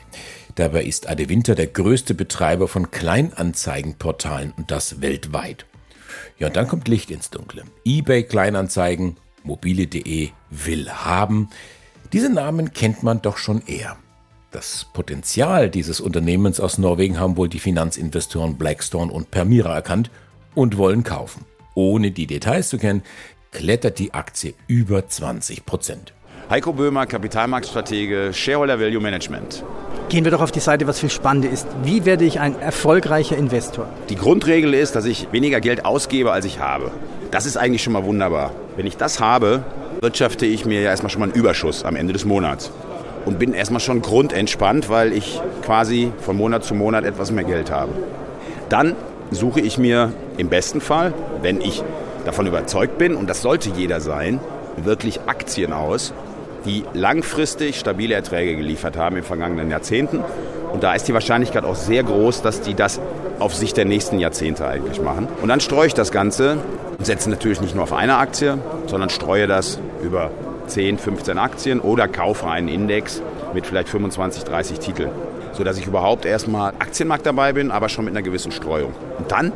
Dabei 0.55 0.85
ist 0.85 1.09
AD 1.09 1.27
Winter 1.27 1.53
der 1.53 1.67
größte 1.67 2.13
Betreiber 2.13 2.69
von 2.69 2.91
Kleinanzeigenportalen 2.91 4.53
und 4.55 4.71
das 4.71 5.01
weltweit. 5.01 5.65
Ja, 6.39 6.47
und 6.47 6.55
dann 6.55 6.69
kommt 6.69 6.87
Licht 6.87 7.11
ins 7.11 7.29
Dunkle. 7.29 7.63
eBay 7.83 8.23
Kleinanzeigen, 8.23 9.17
mobile.de, 9.43 10.29
will 10.49 10.89
haben. 10.89 11.49
Diese 12.13 12.29
Namen 12.29 12.71
kennt 12.71 13.03
man 13.03 13.21
doch 13.21 13.37
schon 13.37 13.61
eher. 13.65 13.97
Das 14.53 14.85
Potenzial 14.93 15.67
dieses 15.67 15.99
Unternehmens 15.99 16.59
aus 16.59 16.77
Norwegen 16.77 17.19
haben 17.19 17.37
wohl 17.37 17.49
die 17.49 17.57
Finanzinvestoren 17.57 18.55
Blackstone 18.55 19.11
und 19.11 19.31
Permira 19.31 19.73
erkannt 19.73 20.11
und 20.53 20.77
wollen 20.77 21.03
kaufen. 21.03 21.43
Ohne 21.73 22.11
die 22.11 22.27
Details 22.27 22.69
zu 22.69 22.77
kennen, 22.77 23.01
klettert 23.51 23.97
die 23.97 24.13
Aktie 24.13 24.53
über 24.67 25.07
20 25.07 25.65
Prozent. 25.65 26.13
Heiko 26.51 26.71
Böhmer, 26.71 27.07
Kapitalmarktstratege, 27.07 28.31
Shareholder 28.31 28.79
Value 28.79 29.01
Management. 29.01 29.63
Gehen 30.09 30.23
wir 30.23 30.29
doch 30.29 30.41
auf 30.41 30.51
die 30.51 30.59
Seite, 30.59 30.85
was 30.85 30.99
viel 30.99 31.09
spannender 31.09 31.49
ist. 31.49 31.65
Wie 31.83 32.05
werde 32.05 32.23
ich 32.23 32.39
ein 32.39 32.59
erfolgreicher 32.59 33.35
Investor? 33.35 33.89
Die 34.09 34.15
Grundregel 34.15 34.75
ist, 34.75 34.95
dass 34.95 35.05
ich 35.05 35.31
weniger 35.31 35.61
Geld 35.61 35.83
ausgebe, 35.83 36.31
als 36.31 36.45
ich 36.45 36.59
habe. 36.59 36.91
Das 37.31 37.47
ist 37.47 37.57
eigentlich 37.57 37.81
schon 37.81 37.93
mal 37.93 38.05
wunderbar. 38.05 38.51
Wenn 38.75 38.85
ich 38.85 38.97
das 38.97 39.19
habe, 39.19 39.63
wirtschafte 40.01 40.45
ich 40.45 40.63
mir 40.63 40.79
ja 40.81 40.91
erstmal 40.91 41.09
schon 41.09 41.21
mal 41.21 41.29
einen 41.29 41.33
Überschuss 41.33 41.83
am 41.83 41.95
Ende 41.95 42.13
des 42.13 42.23
Monats 42.23 42.71
und 43.25 43.39
bin 43.39 43.53
erstmal 43.53 43.79
schon 43.79 44.01
grundentspannt, 44.01 44.89
weil 44.89 45.13
ich 45.13 45.41
quasi 45.63 46.11
von 46.19 46.37
Monat 46.37 46.63
zu 46.63 46.75
Monat 46.75 47.05
etwas 47.05 47.31
mehr 47.31 47.43
Geld 47.43 47.71
habe. 47.71 47.91
Dann 48.69 48.95
suche 49.31 49.61
ich 49.61 49.77
mir 49.77 50.11
im 50.37 50.49
besten 50.49 50.81
Fall, 50.81 51.13
wenn 51.41 51.61
ich 51.61 51.83
davon 52.25 52.47
überzeugt 52.47 52.97
bin, 52.97 53.15
und 53.15 53.29
das 53.29 53.41
sollte 53.41 53.69
jeder 53.69 53.99
sein, 53.99 54.39
wirklich 54.77 55.21
Aktien 55.27 55.73
aus, 55.73 56.13
die 56.65 56.83
langfristig 56.93 57.77
stabile 57.79 58.15
Erträge 58.15 58.55
geliefert 58.55 58.97
haben 58.97 59.17
in 59.17 59.23
vergangenen 59.23 59.69
Jahrzehnten. 59.69 60.19
Und 60.71 60.83
da 60.83 60.93
ist 60.93 61.07
die 61.07 61.13
Wahrscheinlichkeit 61.13 61.65
auch 61.65 61.75
sehr 61.75 62.03
groß, 62.03 62.41
dass 62.41 62.61
die 62.61 62.73
das 62.73 62.99
auf 63.39 63.53
Sicht 63.53 63.75
der 63.77 63.85
nächsten 63.85 64.19
Jahrzehnte 64.19 64.65
eigentlich 64.65 65.01
machen. 65.01 65.27
Und 65.41 65.49
dann 65.49 65.59
streue 65.59 65.87
ich 65.87 65.93
das 65.93 66.11
Ganze 66.11 66.57
und 66.97 67.05
setze 67.05 67.29
natürlich 67.29 67.61
nicht 67.61 67.75
nur 67.75 67.83
auf 67.83 67.93
eine 67.93 68.17
Aktie, 68.17 68.57
sondern 68.87 69.09
streue 69.09 69.47
das 69.47 69.79
über 70.01 70.31
10, 70.67 70.97
15 70.97 71.37
Aktien 71.37 71.79
oder 71.79 72.07
kaufe 72.07 72.47
einen 72.47 72.67
Index 72.67 73.21
mit 73.53 73.65
vielleicht 73.65 73.89
25, 73.89 74.43
30 74.43 74.79
Titeln, 74.79 75.11
sodass 75.53 75.77
ich 75.77 75.87
überhaupt 75.87 76.25
erstmal 76.25 76.73
Aktienmarkt 76.79 77.25
dabei 77.25 77.53
bin, 77.53 77.71
aber 77.71 77.89
schon 77.89 78.05
mit 78.05 78.13
einer 78.13 78.23
gewissen 78.23 78.51
Streuung. 78.51 78.93
Und 79.17 79.31
dann 79.31 79.51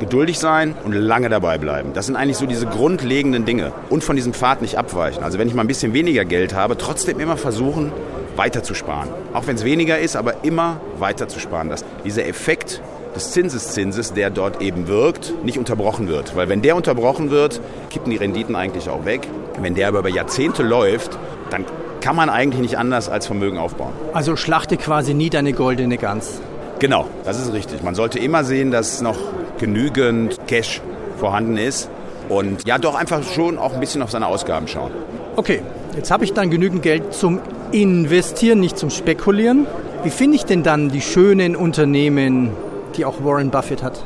geduldig 0.00 0.38
sein 0.38 0.74
und 0.84 0.92
lange 0.92 1.28
dabei 1.28 1.58
bleiben. 1.58 1.92
Das 1.92 2.06
sind 2.06 2.16
eigentlich 2.16 2.38
so 2.38 2.46
diese 2.46 2.66
grundlegenden 2.66 3.44
Dinge. 3.44 3.72
Und 3.90 4.02
von 4.02 4.16
diesem 4.16 4.32
Pfad 4.32 4.62
nicht 4.62 4.78
abweichen. 4.78 5.22
Also 5.22 5.38
wenn 5.38 5.46
ich 5.46 5.54
mal 5.54 5.62
ein 5.62 5.68
bisschen 5.68 5.92
weniger 5.92 6.24
Geld 6.24 6.54
habe, 6.54 6.76
trotzdem 6.76 7.20
immer 7.20 7.36
versuchen, 7.36 7.92
weiter 8.34 8.62
zu 8.62 8.74
sparen. 8.74 9.08
Auch 9.34 9.46
wenn 9.46 9.56
es 9.56 9.64
weniger 9.64 9.98
ist, 9.98 10.16
aber 10.16 10.42
immer 10.44 10.80
weiter 10.98 11.28
zu 11.28 11.38
sparen. 11.38 11.68
Dass 11.68 11.84
dieser 12.04 12.26
Effekt 12.26 12.80
des 13.14 13.32
Zinseszinses, 13.32 14.12
der 14.12 14.30
dort 14.30 14.60
eben 14.62 14.88
wirkt, 14.88 15.32
nicht 15.44 15.58
unterbrochen 15.58 16.08
wird. 16.08 16.36
Weil 16.36 16.48
wenn 16.48 16.62
der 16.62 16.76
unterbrochen 16.76 17.30
wird, 17.30 17.60
kippen 17.90 18.10
die 18.10 18.16
Renditen 18.16 18.56
eigentlich 18.56 18.88
auch 18.88 19.04
weg. 19.04 19.26
Wenn 19.60 19.74
der 19.74 19.88
aber 19.88 20.00
über 20.00 20.08
Jahrzehnte 20.08 20.62
läuft, 20.62 21.18
dann 21.50 21.64
kann 22.00 22.16
man 22.16 22.30
eigentlich 22.30 22.60
nicht 22.60 22.78
anders 22.78 23.08
als 23.08 23.26
Vermögen 23.26 23.58
aufbauen. 23.58 23.92
Also 24.12 24.36
schlachte 24.36 24.76
quasi 24.76 25.14
nie 25.14 25.30
deine 25.30 25.52
goldene 25.52 25.98
Gans. 25.98 26.40
Genau, 26.78 27.06
das 27.24 27.38
ist 27.40 27.52
richtig. 27.52 27.82
Man 27.82 27.94
sollte 27.94 28.18
immer 28.18 28.44
sehen, 28.44 28.70
dass 28.70 29.02
noch 29.02 29.18
genügend 29.58 30.38
Cash 30.46 30.80
vorhanden 31.18 31.58
ist, 31.58 31.90
und 32.30 32.64
ja, 32.64 32.78
doch 32.78 32.94
einfach 32.94 33.24
schon 33.24 33.58
auch 33.58 33.74
ein 33.74 33.80
bisschen 33.80 34.02
auf 34.02 34.10
seine 34.12 34.28
Ausgaben 34.28 34.68
schauen. 34.68 34.92
Okay, 35.34 35.62
jetzt 35.96 36.12
habe 36.12 36.24
ich 36.24 36.32
dann 36.32 36.48
genügend 36.48 36.82
Geld 36.82 37.12
zum 37.12 37.40
Investieren, 37.72 38.60
nicht 38.60 38.78
zum 38.78 38.88
Spekulieren. 38.88 39.66
Wie 40.04 40.10
finde 40.10 40.36
ich 40.36 40.44
denn 40.44 40.62
dann 40.62 40.90
die 40.90 41.00
schönen 41.00 41.56
Unternehmen, 41.56 42.50
die 43.00 43.06
auch 43.06 43.24
Warren 43.24 43.50
Buffett 43.50 43.82
hat? 43.82 44.04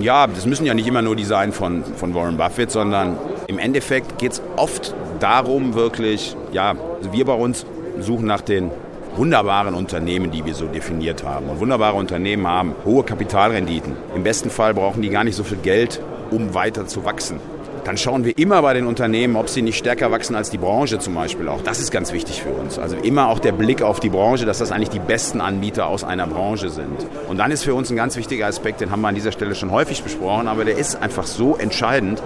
Ja, 0.00 0.26
das 0.26 0.46
müssen 0.46 0.64
ja 0.64 0.72
nicht 0.72 0.86
immer 0.86 1.02
nur 1.02 1.16
die 1.16 1.24
sein 1.24 1.52
von, 1.52 1.84
von 1.84 2.14
Warren 2.14 2.38
Buffett, 2.38 2.70
sondern 2.70 3.18
im 3.46 3.58
Endeffekt 3.58 4.18
geht 4.18 4.32
es 4.32 4.42
oft 4.56 4.94
darum, 5.20 5.74
wirklich, 5.74 6.34
ja, 6.50 6.74
also 6.96 7.12
wir 7.12 7.26
bei 7.26 7.34
uns 7.34 7.66
suchen 8.00 8.26
nach 8.26 8.40
den 8.40 8.70
wunderbaren 9.16 9.74
Unternehmen, 9.74 10.30
die 10.30 10.46
wir 10.46 10.54
so 10.54 10.66
definiert 10.66 11.24
haben. 11.24 11.50
Und 11.50 11.60
wunderbare 11.60 11.96
Unternehmen 11.96 12.46
haben 12.46 12.74
hohe 12.86 13.04
Kapitalrenditen. 13.04 13.94
Im 14.14 14.22
besten 14.22 14.48
Fall 14.48 14.72
brauchen 14.72 15.02
die 15.02 15.10
gar 15.10 15.24
nicht 15.24 15.36
so 15.36 15.44
viel 15.44 15.58
Geld, 15.58 16.00
um 16.30 16.54
weiter 16.54 16.86
zu 16.86 17.04
wachsen 17.04 17.38
dann 17.84 17.96
schauen 17.96 18.24
wir 18.24 18.38
immer 18.38 18.62
bei 18.62 18.74
den 18.74 18.86
Unternehmen, 18.86 19.36
ob 19.36 19.48
sie 19.48 19.62
nicht 19.62 19.76
stärker 19.76 20.10
wachsen 20.10 20.36
als 20.36 20.50
die 20.50 20.58
Branche 20.58 20.98
zum 20.98 21.14
Beispiel 21.14 21.48
auch. 21.48 21.62
Das 21.62 21.80
ist 21.80 21.90
ganz 21.90 22.12
wichtig 22.12 22.42
für 22.42 22.50
uns. 22.50 22.78
Also 22.78 22.96
immer 22.96 23.28
auch 23.28 23.38
der 23.38 23.52
Blick 23.52 23.82
auf 23.82 24.00
die 24.00 24.08
Branche, 24.08 24.46
dass 24.46 24.58
das 24.58 24.72
eigentlich 24.72 24.90
die 24.90 25.00
besten 25.00 25.40
Anbieter 25.40 25.86
aus 25.86 26.04
einer 26.04 26.26
Branche 26.26 26.70
sind. 26.70 27.06
Und 27.28 27.38
dann 27.38 27.50
ist 27.50 27.64
für 27.64 27.74
uns 27.74 27.90
ein 27.90 27.96
ganz 27.96 28.16
wichtiger 28.16 28.46
Aspekt, 28.46 28.80
den 28.80 28.90
haben 28.90 29.00
wir 29.00 29.08
an 29.08 29.14
dieser 29.14 29.32
Stelle 29.32 29.54
schon 29.54 29.70
häufig 29.70 30.02
besprochen, 30.02 30.48
aber 30.48 30.64
der 30.64 30.76
ist 30.76 30.96
einfach 30.96 31.26
so 31.26 31.56
entscheidend, 31.56 32.22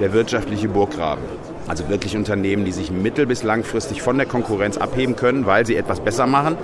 der 0.00 0.12
wirtschaftliche 0.12 0.68
Burggraben. 0.68 1.22
Also 1.70 1.88
wirklich 1.88 2.16
Unternehmen, 2.16 2.64
die 2.64 2.72
sich 2.72 2.90
mittel- 2.90 3.26
bis 3.26 3.44
langfristig 3.44 4.02
von 4.02 4.16
der 4.16 4.26
Konkurrenz 4.26 4.76
abheben 4.76 5.14
können, 5.14 5.46
weil 5.46 5.64
sie 5.64 5.76
etwas 5.76 6.00
besser 6.00 6.26
machen 6.26 6.58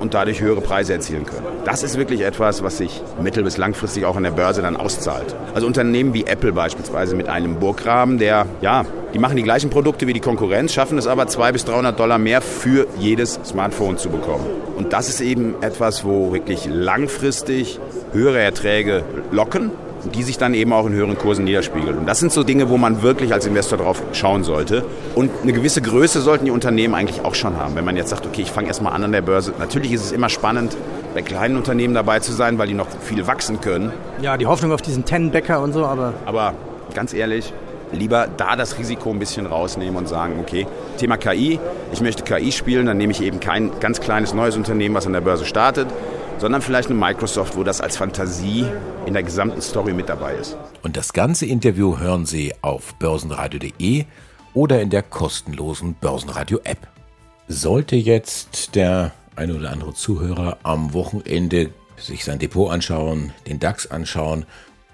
und 0.00 0.14
dadurch 0.14 0.40
höhere 0.40 0.62
Preise 0.62 0.94
erzielen 0.94 1.26
können. 1.26 1.44
Das 1.66 1.82
ist 1.82 1.98
wirklich 1.98 2.22
etwas, 2.22 2.62
was 2.62 2.78
sich 2.78 3.02
mittel- 3.22 3.44
bis 3.44 3.58
langfristig 3.58 4.06
auch 4.06 4.16
an 4.16 4.22
der 4.22 4.30
Börse 4.30 4.62
dann 4.62 4.74
auszahlt. 4.74 5.36
Also 5.52 5.66
Unternehmen 5.66 6.14
wie 6.14 6.24
Apple 6.24 6.54
beispielsweise 6.54 7.16
mit 7.16 7.28
einem 7.28 7.56
Burggraben, 7.56 8.16
der, 8.16 8.46
ja, 8.62 8.86
die 9.12 9.18
machen 9.18 9.36
die 9.36 9.42
gleichen 9.42 9.68
Produkte 9.68 10.06
wie 10.06 10.14
die 10.14 10.20
Konkurrenz, 10.20 10.72
schaffen 10.72 10.96
es 10.96 11.06
aber 11.06 11.26
200 11.26 11.52
bis 11.52 11.64
300 11.66 12.00
Dollar 12.00 12.16
mehr 12.16 12.40
für 12.40 12.86
jedes 12.98 13.38
Smartphone 13.44 13.98
zu 13.98 14.08
bekommen. 14.08 14.46
Und 14.78 14.94
das 14.94 15.10
ist 15.10 15.20
eben 15.20 15.54
etwas, 15.60 16.02
wo 16.02 16.32
wirklich 16.32 16.66
langfristig 16.66 17.78
höhere 18.14 18.40
Erträge 18.40 19.04
locken 19.32 19.70
die 20.14 20.22
sich 20.22 20.38
dann 20.38 20.54
eben 20.54 20.72
auch 20.72 20.86
in 20.86 20.92
höheren 20.92 21.18
Kursen 21.18 21.44
niederspiegeln. 21.44 21.98
Und 21.98 22.06
das 22.06 22.20
sind 22.20 22.32
so 22.32 22.42
Dinge, 22.42 22.68
wo 22.68 22.76
man 22.76 23.02
wirklich 23.02 23.32
als 23.32 23.46
Investor 23.46 23.78
drauf 23.78 24.02
schauen 24.12 24.44
sollte. 24.44 24.84
Und 25.14 25.30
eine 25.42 25.52
gewisse 25.52 25.82
Größe 25.82 26.20
sollten 26.20 26.44
die 26.44 26.50
Unternehmen 26.50 26.94
eigentlich 26.94 27.24
auch 27.24 27.34
schon 27.34 27.56
haben. 27.56 27.74
Wenn 27.74 27.84
man 27.84 27.96
jetzt 27.96 28.10
sagt, 28.10 28.26
okay, 28.26 28.42
ich 28.42 28.50
fange 28.50 28.68
erstmal 28.68 28.92
an 28.92 29.04
an 29.04 29.12
der 29.12 29.22
Börse. 29.22 29.52
Natürlich 29.58 29.92
ist 29.92 30.04
es 30.04 30.12
immer 30.12 30.28
spannend, 30.28 30.76
bei 31.14 31.22
kleinen 31.22 31.56
Unternehmen 31.56 31.94
dabei 31.94 32.20
zu 32.20 32.32
sein, 32.32 32.58
weil 32.58 32.68
die 32.68 32.74
noch 32.74 32.88
viel 33.00 33.26
wachsen 33.26 33.60
können. 33.60 33.92
Ja, 34.20 34.36
die 34.36 34.46
Hoffnung 34.46 34.72
auf 34.72 34.82
diesen 34.82 35.04
Ten-Bäcker 35.04 35.60
und 35.60 35.72
so, 35.72 35.84
aber... 35.84 36.14
Aber 36.26 36.54
ganz 36.94 37.14
ehrlich, 37.14 37.52
lieber 37.92 38.28
da 38.36 38.56
das 38.56 38.78
Risiko 38.78 39.10
ein 39.10 39.18
bisschen 39.18 39.46
rausnehmen 39.46 39.96
und 39.96 40.08
sagen, 40.08 40.34
okay, 40.40 40.66
Thema 40.98 41.16
KI, 41.16 41.58
ich 41.92 42.00
möchte 42.00 42.22
KI 42.22 42.52
spielen, 42.52 42.86
dann 42.86 42.96
nehme 42.96 43.12
ich 43.12 43.22
eben 43.22 43.40
kein 43.40 43.70
ganz 43.80 44.00
kleines 44.00 44.34
neues 44.34 44.56
Unternehmen, 44.56 44.94
was 44.94 45.06
an 45.06 45.12
der 45.12 45.20
Börse 45.20 45.44
startet, 45.44 45.86
sondern 46.38 46.62
vielleicht 46.62 46.90
eine 46.90 46.98
Microsoft, 46.98 47.56
wo 47.56 47.64
das 47.64 47.80
als 47.80 47.96
Fantasie 47.96 48.66
in 49.06 49.14
der 49.14 49.22
gesamten 49.22 49.60
Story 49.60 49.92
mit 49.92 50.08
dabei 50.08 50.34
ist. 50.34 50.56
Und 50.82 50.96
das 50.96 51.12
ganze 51.12 51.46
Interview 51.46 51.98
hören 51.98 52.26
Sie 52.26 52.52
auf 52.62 52.94
börsenradio.de 52.96 54.04
oder 54.54 54.80
in 54.80 54.90
der 54.90 55.02
kostenlosen 55.02 55.94
Börsenradio-App. 55.94 56.88
Sollte 57.48 57.96
jetzt 57.96 58.74
der 58.74 59.12
ein 59.36 59.50
oder 59.50 59.70
andere 59.70 59.94
Zuhörer 59.94 60.58
am 60.62 60.92
Wochenende 60.94 61.70
sich 61.96 62.24
sein 62.24 62.38
Depot 62.38 62.70
anschauen, 62.70 63.32
den 63.46 63.60
DAX 63.60 63.86
anschauen 63.86 64.44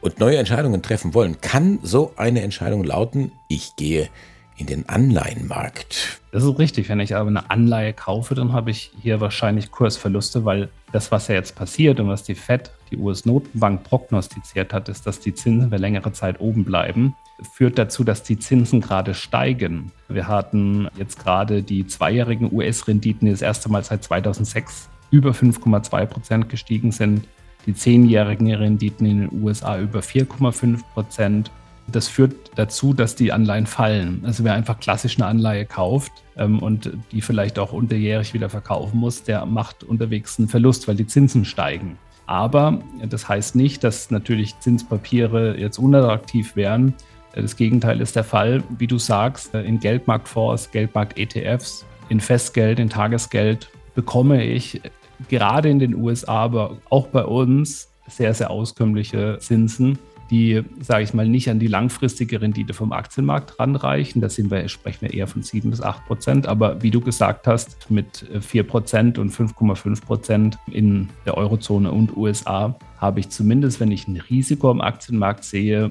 und 0.00 0.20
neue 0.20 0.36
Entscheidungen 0.36 0.82
treffen 0.82 1.14
wollen, 1.14 1.40
kann 1.40 1.78
so 1.82 2.12
eine 2.16 2.42
Entscheidung 2.42 2.84
lauten, 2.84 3.32
ich 3.48 3.76
gehe 3.76 4.08
in 4.56 4.66
den 4.66 4.88
Anleihenmarkt. 4.88 6.20
Das 6.30 6.44
ist 6.44 6.58
richtig. 6.58 6.88
Wenn 6.88 7.00
ich 7.00 7.16
aber 7.16 7.28
eine 7.28 7.50
Anleihe 7.50 7.92
kaufe, 7.92 8.34
dann 8.34 8.52
habe 8.52 8.70
ich 8.70 8.92
hier 9.00 9.20
wahrscheinlich 9.20 9.70
Kursverluste, 9.70 10.44
weil 10.44 10.68
das, 10.92 11.10
was 11.10 11.28
ja 11.28 11.34
jetzt 11.34 11.56
passiert 11.56 11.98
und 12.00 12.08
was 12.08 12.22
die 12.22 12.34
FED, 12.34 12.70
die 12.90 12.98
US-Notenbank, 12.98 13.82
prognostiziert 13.82 14.72
hat, 14.72 14.88
ist, 14.88 15.06
dass 15.06 15.20
die 15.20 15.34
Zinsen 15.34 15.70
für 15.70 15.76
längere 15.76 16.12
Zeit 16.12 16.40
oben 16.40 16.64
bleiben, 16.64 17.16
führt 17.54 17.78
dazu, 17.78 18.04
dass 18.04 18.22
die 18.22 18.38
Zinsen 18.38 18.80
gerade 18.80 19.14
steigen. 19.14 19.90
Wir 20.08 20.28
hatten 20.28 20.88
jetzt 20.96 21.18
gerade 21.18 21.62
die 21.62 21.86
zweijährigen 21.86 22.52
US-Renditen, 22.52 23.26
die 23.26 23.32
das 23.32 23.42
erste 23.42 23.70
Mal 23.70 23.82
seit 23.82 24.04
2006 24.04 24.88
über 25.10 25.30
5,2 25.30 26.06
Prozent 26.06 26.48
gestiegen 26.48 26.92
sind. 26.92 27.26
Die 27.66 27.74
zehnjährigen 27.74 28.52
Renditen 28.52 29.06
in 29.06 29.20
den 29.20 29.42
USA 29.42 29.78
über 29.78 30.00
4,5 30.00 30.80
Prozent 30.94 31.50
das 31.92 32.08
führt 32.08 32.34
dazu, 32.56 32.94
dass 32.94 33.14
die 33.14 33.32
Anleihen 33.32 33.66
fallen. 33.66 34.22
Also 34.24 34.44
wer 34.44 34.54
einfach 34.54 34.80
klassisch 34.80 35.16
eine 35.16 35.26
Anleihe 35.26 35.64
kauft 35.64 36.12
ähm, 36.36 36.58
und 36.58 36.90
die 37.12 37.20
vielleicht 37.20 37.58
auch 37.58 37.72
unterjährig 37.72 38.34
wieder 38.34 38.48
verkaufen 38.48 38.98
muss, 38.98 39.22
der 39.22 39.46
macht 39.46 39.84
unterwegs 39.84 40.38
einen 40.38 40.48
Verlust, 40.48 40.88
weil 40.88 40.96
die 40.96 41.06
Zinsen 41.06 41.44
steigen. 41.44 41.98
Aber 42.26 42.80
das 43.08 43.28
heißt 43.28 43.56
nicht, 43.56 43.84
dass 43.84 44.10
natürlich 44.10 44.58
Zinspapiere 44.60 45.58
jetzt 45.58 45.78
unattraktiv 45.78 46.56
wären. 46.56 46.94
Das 47.34 47.56
Gegenteil 47.56 48.00
ist 48.00 48.16
der 48.16 48.24
Fall, 48.24 48.62
wie 48.78 48.86
du 48.86 48.98
sagst, 48.98 49.54
in 49.54 49.80
Geldmarktfonds, 49.80 50.70
Geldmarkt-ETFs, 50.70 51.84
in 52.08 52.20
Festgeld, 52.20 52.78
in 52.78 52.90
Tagesgeld 52.90 53.70
bekomme 53.94 54.44
ich 54.44 54.80
gerade 55.28 55.68
in 55.68 55.78
den 55.78 55.94
USA, 55.94 56.34
aber 56.44 56.78
auch 56.90 57.08
bei 57.08 57.24
uns 57.24 57.88
sehr, 58.06 58.34
sehr 58.34 58.50
auskömmliche 58.50 59.38
Zinsen 59.40 59.98
die, 60.32 60.64
sage 60.80 61.04
ich 61.04 61.12
mal, 61.12 61.28
nicht 61.28 61.50
an 61.50 61.58
die 61.58 61.66
langfristige 61.66 62.40
Rendite 62.40 62.72
vom 62.72 62.92
Aktienmarkt 62.92 63.60
ranreichen. 63.60 64.22
Da 64.22 64.30
sind 64.30 64.50
wir, 64.50 64.66
sprechen 64.68 65.02
wir 65.02 65.12
eher 65.12 65.26
von 65.26 65.42
7 65.42 65.70
bis 65.70 65.82
8 65.82 66.06
Prozent. 66.06 66.46
Aber 66.46 66.82
wie 66.82 66.90
du 66.90 67.02
gesagt 67.02 67.46
hast, 67.46 67.90
mit 67.90 68.26
4 68.40 68.62
Prozent 68.62 69.18
und 69.18 69.30
5,5 69.30 70.02
Prozent 70.02 70.58
in 70.66 71.10
der 71.26 71.36
Eurozone 71.36 71.92
und 71.92 72.16
USA 72.16 72.74
habe 72.96 73.20
ich 73.20 73.28
zumindest, 73.28 73.78
wenn 73.78 73.92
ich 73.92 74.08
ein 74.08 74.16
Risiko 74.16 74.70
am 74.70 74.80
Aktienmarkt 74.80 75.44
sehe, 75.44 75.90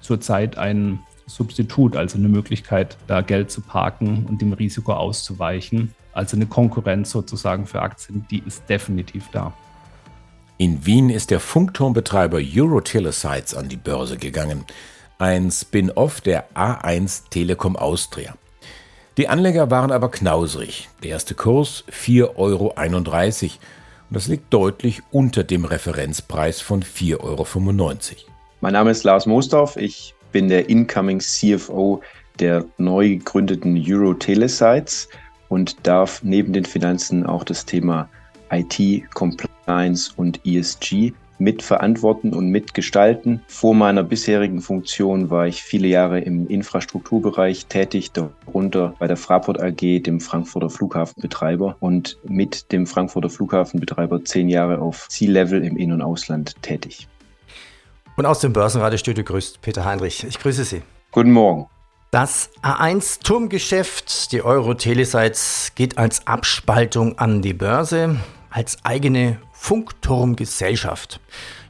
zurzeit 0.00 0.58
ein 0.58 0.98
Substitut, 1.26 1.96
also 1.96 2.18
eine 2.18 2.28
Möglichkeit, 2.28 2.96
da 3.06 3.20
Geld 3.20 3.52
zu 3.52 3.60
parken 3.60 4.26
und 4.28 4.42
dem 4.42 4.52
Risiko 4.52 4.94
auszuweichen. 4.94 5.94
Also 6.12 6.36
eine 6.36 6.46
Konkurrenz 6.46 7.10
sozusagen 7.10 7.66
für 7.66 7.82
Aktien, 7.82 8.26
die 8.30 8.42
ist 8.44 8.68
definitiv 8.68 9.28
da. 9.32 9.52
In 10.58 10.86
Wien 10.86 11.10
ist 11.10 11.30
der 11.30 11.40
Funkturmbetreiber 11.40 12.38
Eurotelesites 12.38 13.54
an 13.54 13.68
die 13.68 13.76
Börse 13.76 14.16
gegangen, 14.16 14.64
ein 15.18 15.50
Spin-off 15.50 16.22
der 16.22 16.46
A1 16.54 17.28
Telekom 17.28 17.76
Austria. 17.76 18.34
Die 19.18 19.28
Anleger 19.28 19.70
waren 19.70 19.92
aber 19.92 20.10
knausrig. 20.10 20.88
Der 21.02 21.10
erste 21.10 21.34
Kurs 21.34 21.84
4,31 21.90 22.24
Euro 22.38 22.74
und 22.88 23.58
das 24.08 24.28
liegt 24.28 24.54
deutlich 24.54 25.02
unter 25.10 25.44
dem 25.44 25.66
Referenzpreis 25.66 26.62
von 26.62 26.82
4,95 26.82 27.20
Euro. 27.20 27.46
Mein 28.62 28.72
Name 28.72 28.92
ist 28.92 29.04
Lars 29.04 29.26
Moosdorf, 29.26 29.76
ich 29.76 30.14
bin 30.32 30.48
der 30.48 30.70
Incoming 30.70 31.20
CFO 31.20 32.00
der 32.38 32.64
neu 32.78 33.10
gegründeten 33.10 33.76
Eurotelesites 33.86 35.08
und 35.48 35.86
darf 35.86 36.22
neben 36.22 36.54
den 36.54 36.64
Finanzen 36.64 37.26
auch 37.26 37.44
das 37.44 37.66
Thema 37.66 38.08
IT, 38.50 39.10
Compliance 39.14 40.12
und 40.16 40.40
ESG 40.44 41.12
mitverantworten 41.38 42.32
und 42.32 42.50
mitgestalten. 42.50 43.42
Vor 43.46 43.74
meiner 43.74 44.02
bisherigen 44.02 44.60
Funktion 44.60 45.30
war 45.30 45.46
ich 45.46 45.62
viele 45.62 45.88
Jahre 45.88 46.20
im 46.20 46.48
Infrastrukturbereich 46.48 47.66
tätig, 47.66 48.12
darunter 48.12 48.94
bei 48.98 49.06
der 49.06 49.16
Fraport 49.16 49.60
AG, 49.60 50.02
dem 50.02 50.20
Frankfurter 50.20 50.70
Flughafenbetreiber 50.70 51.76
und 51.80 52.18
mit 52.24 52.72
dem 52.72 52.86
Frankfurter 52.86 53.30
Flughafenbetreiber 53.30 54.24
zehn 54.24 54.48
Jahre 54.48 54.80
auf 54.80 55.08
C-Level 55.08 55.64
im 55.64 55.76
In- 55.76 55.92
und 55.92 56.02
Ausland 56.02 56.60
tätig. 56.62 57.08
Und 58.16 58.24
aus 58.24 58.40
dem 58.40 58.52
Börsenradiostudio 58.52 59.24
grüßt 59.24 59.60
Peter 59.60 59.84
Heinrich. 59.84 60.24
Ich 60.24 60.38
grüße 60.38 60.64
Sie. 60.64 60.82
Guten 61.10 61.32
Morgen. 61.32 61.66
Das 62.10 62.50
A1-Turmgeschäft, 62.62 64.32
die 64.32 64.40
Euro-Telesites, 64.40 65.72
geht 65.74 65.98
als 65.98 66.26
Abspaltung 66.26 67.18
an 67.18 67.42
die 67.42 67.52
Börse 67.52 68.16
als 68.50 68.78
eigene 68.84 69.38
Funkturmgesellschaft. 69.52 71.20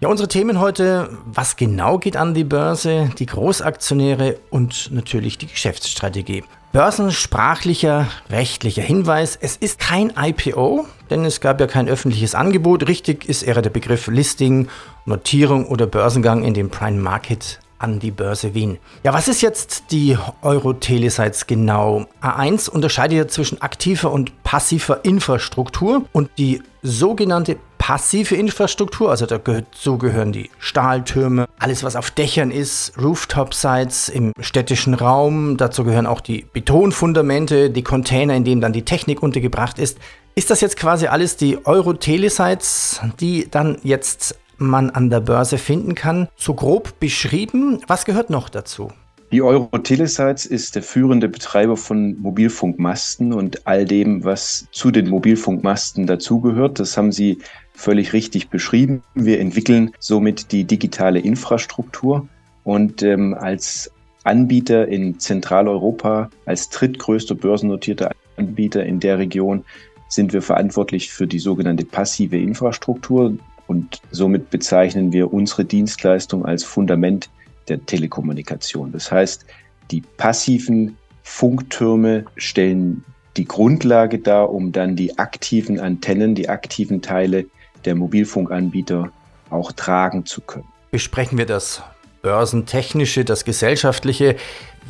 Ja, 0.01 0.09
unsere 0.09 0.29
Themen 0.29 0.61
heute, 0.61 1.17
was 1.25 1.57
genau 1.57 1.99
geht 1.99 2.17
an 2.17 2.35
die 2.35 2.45
Börse, 2.45 3.11
die 3.19 3.27
Großaktionäre 3.27 4.39
und 4.51 4.91
natürlich 4.93 5.39
die 5.39 5.47
Geschäftsstrategie. 5.47 6.45
Börsensprachlicher, 6.73 8.09
rechtlicher 8.29 8.83
Hinweis, 8.83 9.39
es 9.41 9.57
ist 9.57 9.79
kein 9.79 10.13
IPO, 10.15 10.87
denn 11.09 11.25
es 11.25 11.41
gab 11.41 11.59
ja 11.61 11.67
kein 11.67 11.89
öffentliches 11.89 12.35
Angebot. 12.35 12.87
Richtig 12.87 13.25
ist 13.27 13.43
eher 13.43 13.63
der 13.63 13.71
Begriff 13.71 14.09
Listing, 14.09 14.69
Notierung 15.07 15.67
oder 15.67 15.87
Börsengang 15.87 16.45
in 16.45 16.53
dem 16.53 16.69
Prime 16.69 17.01
Market 17.01 17.61
an 17.79 17.99
die 17.99 18.11
Börse 18.11 18.55
Wien. 18.55 18.79
Ja, 19.05 19.13
was 19.13 19.29
ist 19.29 19.43
jetzt 19.43 19.85
die 19.91 20.17
Euro-Telesites 20.43 21.47
genau? 21.47 22.07
A1 22.23 22.71
unterscheidet 22.71 23.19
ja 23.19 23.29
zwischen 23.29 23.61
aktiver 23.61 24.13
und 24.13 24.43
passiver 24.43 25.05
Infrastruktur 25.05 26.05
und 26.13 26.31
die 26.39 26.63
sogenannte 26.83 27.57
passive 27.79 28.35
Infrastruktur, 28.35 29.11
also 29.11 29.27
dazu 29.27 29.99
gehören 29.99 30.33
die 30.33 30.51
Stahltürme, 30.59 31.47
alles 31.59 31.85
was 31.85 31.95
auf 31.95 32.11
Dächern 32.11 32.51
ist, 32.51 32.93
Rooftop-Sites 33.01 34.09
im 34.09 34.33
städtischen 34.41 34.95
Raum, 34.95 35.57
dazu 35.57 35.85
gehören 35.85 36.07
auch 36.07 36.21
die 36.21 36.47
Betonfundamente, 36.53 37.71
die 37.71 37.83
Container, 37.83 38.35
in 38.35 38.45
denen 38.45 38.61
dann 38.61 38.73
die 38.73 38.85
Technik 38.85 39.23
untergebracht 39.23 39.79
ist. 39.79 39.99
Ist 40.35 40.51
das 40.51 40.61
jetzt 40.61 40.77
quasi 40.77 41.07
alles 41.07 41.37
die 41.37 41.65
Euro-Telesites, 41.65 43.01
die 43.21 43.49
dann 43.51 43.79
jetzt 43.85 44.37
man 44.59 44.91
an 44.91 45.11
der 45.11 45.21
Börse 45.21 45.59
finden 45.59 45.95
kann? 45.95 46.29
So 46.37 46.55
grob 46.55 46.99
beschrieben, 47.01 47.81
was 47.87 48.05
gehört 48.05 48.31
noch 48.31 48.49
dazu? 48.49 48.91
Die 49.33 49.43
Euro-Telesites 49.43 50.47
ist 50.47 50.77
der 50.77 50.85
führende 50.85 51.29
Betreiber 51.29 51.77
von 51.77 52.17
Mobilfunkmasten 52.21 53.33
und 53.33 53.67
all 53.67 53.85
dem, 53.85 54.25
was 54.25 54.69
zu 54.71 54.93
den 54.93 55.09
Mobilfunkmasten 55.09 56.07
dazugehört. 56.07 56.79
Das 56.79 56.97
haben 56.97 57.11
Sie 57.11 57.39
völlig 57.75 58.13
richtig 58.13 58.51
beschrieben. 58.51 59.03
Wir 59.15 59.41
entwickeln 59.41 59.91
somit 59.99 60.53
die 60.53 60.65
digitale 60.65 61.19
Infrastruktur 61.19 62.29
und 62.63 63.03
ähm, 63.03 63.35
als 63.35 63.91
Anbieter 64.23 64.87
in 64.89 65.19
Zentraleuropa, 65.19 66.31
als 66.47 66.69
drittgrößter 66.71 67.35
börsennotierter 67.35 68.13
Anbieter 68.37 68.85
in 68.85 69.01
der 69.01 69.19
Region, 69.19 69.65
sind 70.09 70.33
wir 70.33 70.43
verantwortlich 70.43 71.11
für 71.11 71.27
die 71.27 71.39
sogenannte 71.39 71.85
passive 71.85 72.39
Infrastruktur 72.39 73.37
und 73.67 74.01
somit 74.11 74.51
bezeichnen 74.51 75.13
wir 75.13 75.33
unsere 75.33 75.65
Dienstleistung 75.65 76.45
als 76.45 76.65
Fundament 76.65 77.29
der 77.69 77.85
Telekommunikation. 77.85 78.93
Das 78.93 79.11
heißt, 79.11 79.45
die 79.91 80.01
passiven 80.01 80.97
Funktürme 81.23 82.25
stellen 82.37 83.05
die 83.37 83.45
Grundlage 83.45 84.19
dar, 84.19 84.51
um 84.51 84.73
dann 84.73 84.97
die 84.97 85.19
aktiven 85.19 85.81
Antennen, 85.81 86.35
die 86.35 86.49
aktiven 86.49 87.03
Teile 87.03 87.47
der 87.85 87.95
Mobilfunkanbieter 87.95 89.11
auch 89.51 89.73
tragen 89.73 90.25
zu 90.25 90.41
können. 90.41 90.67
Besprechen 90.91 91.37
wir 91.39 91.47
das 91.47 91.83
börsentechnische, 92.23 93.25
das 93.25 93.45
gesellschaftliche. 93.45 94.37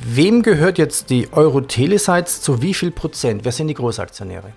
Wem 0.04 0.42
gehört 0.42 0.78
jetzt 0.78 1.10
die 1.10 1.32
Euro-Telesites 1.32 2.40
zu 2.40 2.62
wie 2.62 2.74
viel 2.74 2.90
Prozent? 2.90 3.44
Wer 3.44 3.52
sind 3.52 3.68
die 3.68 3.74
Großaktionäre? 3.74 4.52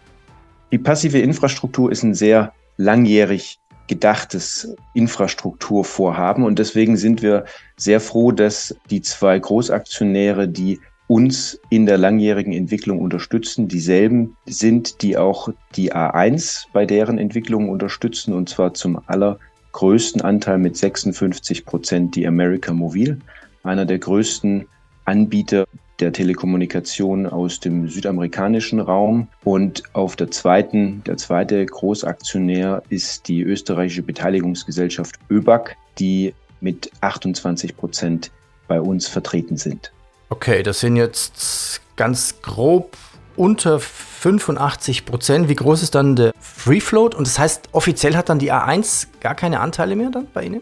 Die 0.72 0.78
passive 0.78 1.20
Infrastruktur 1.20 1.92
ist 1.92 2.04
ein 2.04 2.14
sehr 2.14 2.54
langjährig 2.78 3.59
gedachtes 3.90 4.74
Infrastrukturvorhaben. 4.94 6.46
Und 6.46 6.60
deswegen 6.60 6.96
sind 6.96 7.22
wir 7.22 7.44
sehr 7.76 8.00
froh, 8.00 8.32
dass 8.32 8.76
die 8.90 9.02
zwei 9.02 9.38
Großaktionäre, 9.38 10.48
die 10.48 10.80
uns 11.08 11.60
in 11.72 11.88
der 11.88 11.98
langjährigen 11.98 12.54
Entwicklung 12.54 13.00
unterstützen, 13.00 13.68
dieselben 13.68 14.38
sind, 14.46 15.02
die 15.02 15.18
auch 15.18 15.50
die 15.76 15.92
A1 15.92 16.68
bei 16.72 16.86
deren 16.86 17.18
Entwicklung 17.18 17.68
unterstützen, 17.68 18.34
und 18.34 18.48
zwar 18.48 18.76
zum 18.76 19.02
allergrößten 19.08 20.22
Anteil 20.22 20.60
mit 20.60 20.78
56 20.78 21.66
Prozent 21.66 22.16
die 22.16 22.28
America 22.28 22.72
Mobil, 22.72 23.20
einer 23.64 23.88
der 23.88 23.98
größten 23.98 24.68
Anbieter 25.06 25.66
der 26.00 26.14
Telekommunikation 26.14 27.26
aus 27.26 27.60
dem 27.60 27.90
südamerikanischen 27.90 28.80
Raum. 28.80 29.28
Und 29.44 29.84
auf 29.94 30.16
der 30.16 30.32
zweiten, 30.32 31.04
der 31.06 31.18
zweite 31.18 31.66
Großaktionär 31.66 32.84
ist 32.90 33.28
die 33.28 33.42
österreichische 33.42 34.04
Beteiligungsgesellschaft 34.04 35.16
ÖBAG, 35.30 35.76
die 35.98 36.34
mit 36.62 36.92
28 37.02 37.76
Prozent 37.78 38.32
bei 38.68 38.80
uns 38.80 39.08
vertreten 39.08 39.58
sind. 39.58 39.92
Okay, 40.30 40.64
das 40.64 40.80
sind 40.80 40.96
jetzt 40.96 41.82
ganz 41.96 42.42
grob 42.42 42.96
unter 43.36 43.80
85 43.80 45.06
Prozent. 45.06 45.50
Wie 45.50 45.56
groß 45.56 45.82
ist 45.82 45.96
dann 45.96 46.16
der 46.16 46.34
Free 46.40 46.82
Float? 46.82 47.16
Und 47.16 47.26
das 47.26 47.40
heißt, 47.40 47.70
offiziell 47.72 48.16
hat 48.16 48.30
dann 48.30 48.38
die 48.38 48.52
A1 48.52 49.08
gar 49.22 49.34
keine 49.34 49.62
Anteile 49.62 49.96
mehr 49.96 50.10
dann 50.10 50.28
bei 50.34 50.44
Ihnen? 50.44 50.62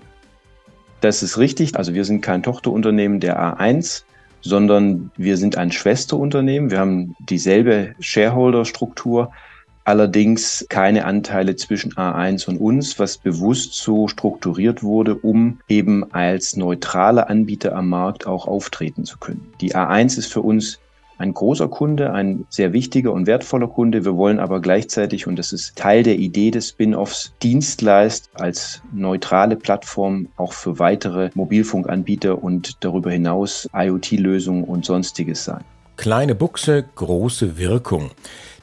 Das 1.02 1.22
ist 1.22 1.38
richtig. 1.38 1.76
Also 1.76 1.94
wir 1.94 2.06
sind 2.06 2.22
kein 2.22 2.44
Tochterunternehmen 2.44 3.20
der 3.20 3.40
A1 3.40 4.04
sondern 4.42 5.12
wir 5.18 5.38
sind 5.38 5.58
ein 5.58 5.72
Schwesterunternehmen. 5.72 6.72
Wir 6.72 6.80
haben 6.80 7.16
dieselbe 7.20 7.96
Shareholder-Struktur, 8.00 9.32
allerdings 9.84 10.66
keine 10.70 11.06
Anteile 11.06 11.56
zwischen 11.56 11.94
A1 11.94 12.48
und 12.50 12.58
uns, 12.58 13.00
was 13.00 13.18
bewusst 13.18 13.74
so 13.76 14.08
strukturiert 14.08 14.84
wurde, 14.84 15.16
um 15.16 15.60
eben 15.70 16.12
als 16.14 16.56
neutraler 16.58 17.30
Anbieter 17.30 17.76
am 17.76 17.90
Markt 17.90 18.28
auch 18.28 18.48
auftreten 18.48 19.06
zu 19.06 19.18
können. 19.18 19.54
Die 19.62 19.76
A1 19.76 20.18
ist 20.18 20.32
für 20.32 20.42
uns 20.42 20.80
ein 21.18 21.34
großer 21.34 21.68
Kunde, 21.68 22.14
ein 22.14 22.46
sehr 22.50 22.74
wichtiger 22.74 23.12
und 23.12 23.28
wertvoller 23.28 23.68
Kunde. 23.68 24.06
Wir 24.06 24.16
wollen 24.16 24.40
aber 24.40 24.62
gleichzeitig, 24.62 25.28
und 25.28 25.38
das 25.38 25.54
ist 25.54 25.76
Teil 25.76 26.04
der 26.04 26.18
Idee 26.18 26.52
des 26.52 26.70
Spin-offs, 26.70 27.34
Dienstleist 27.42 28.30
als 28.36 28.82
neutrale 28.94 29.56
Plattform 29.56 30.28
auch 30.38 30.54
für 30.54 30.80
weitere 30.80 31.30
Mobilfunkanbieter 31.34 32.42
und 32.42 32.84
darüber 32.84 33.12
hinaus 33.12 33.68
IoT-Lösungen 33.74 34.64
und 34.64 34.86
sonstiges 34.86 35.44
sein. 35.44 35.64
Kleine 35.96 36.36
Buchse, 36.36 36.86
große 36.96 37.58
Wirkung. 37.58 38.12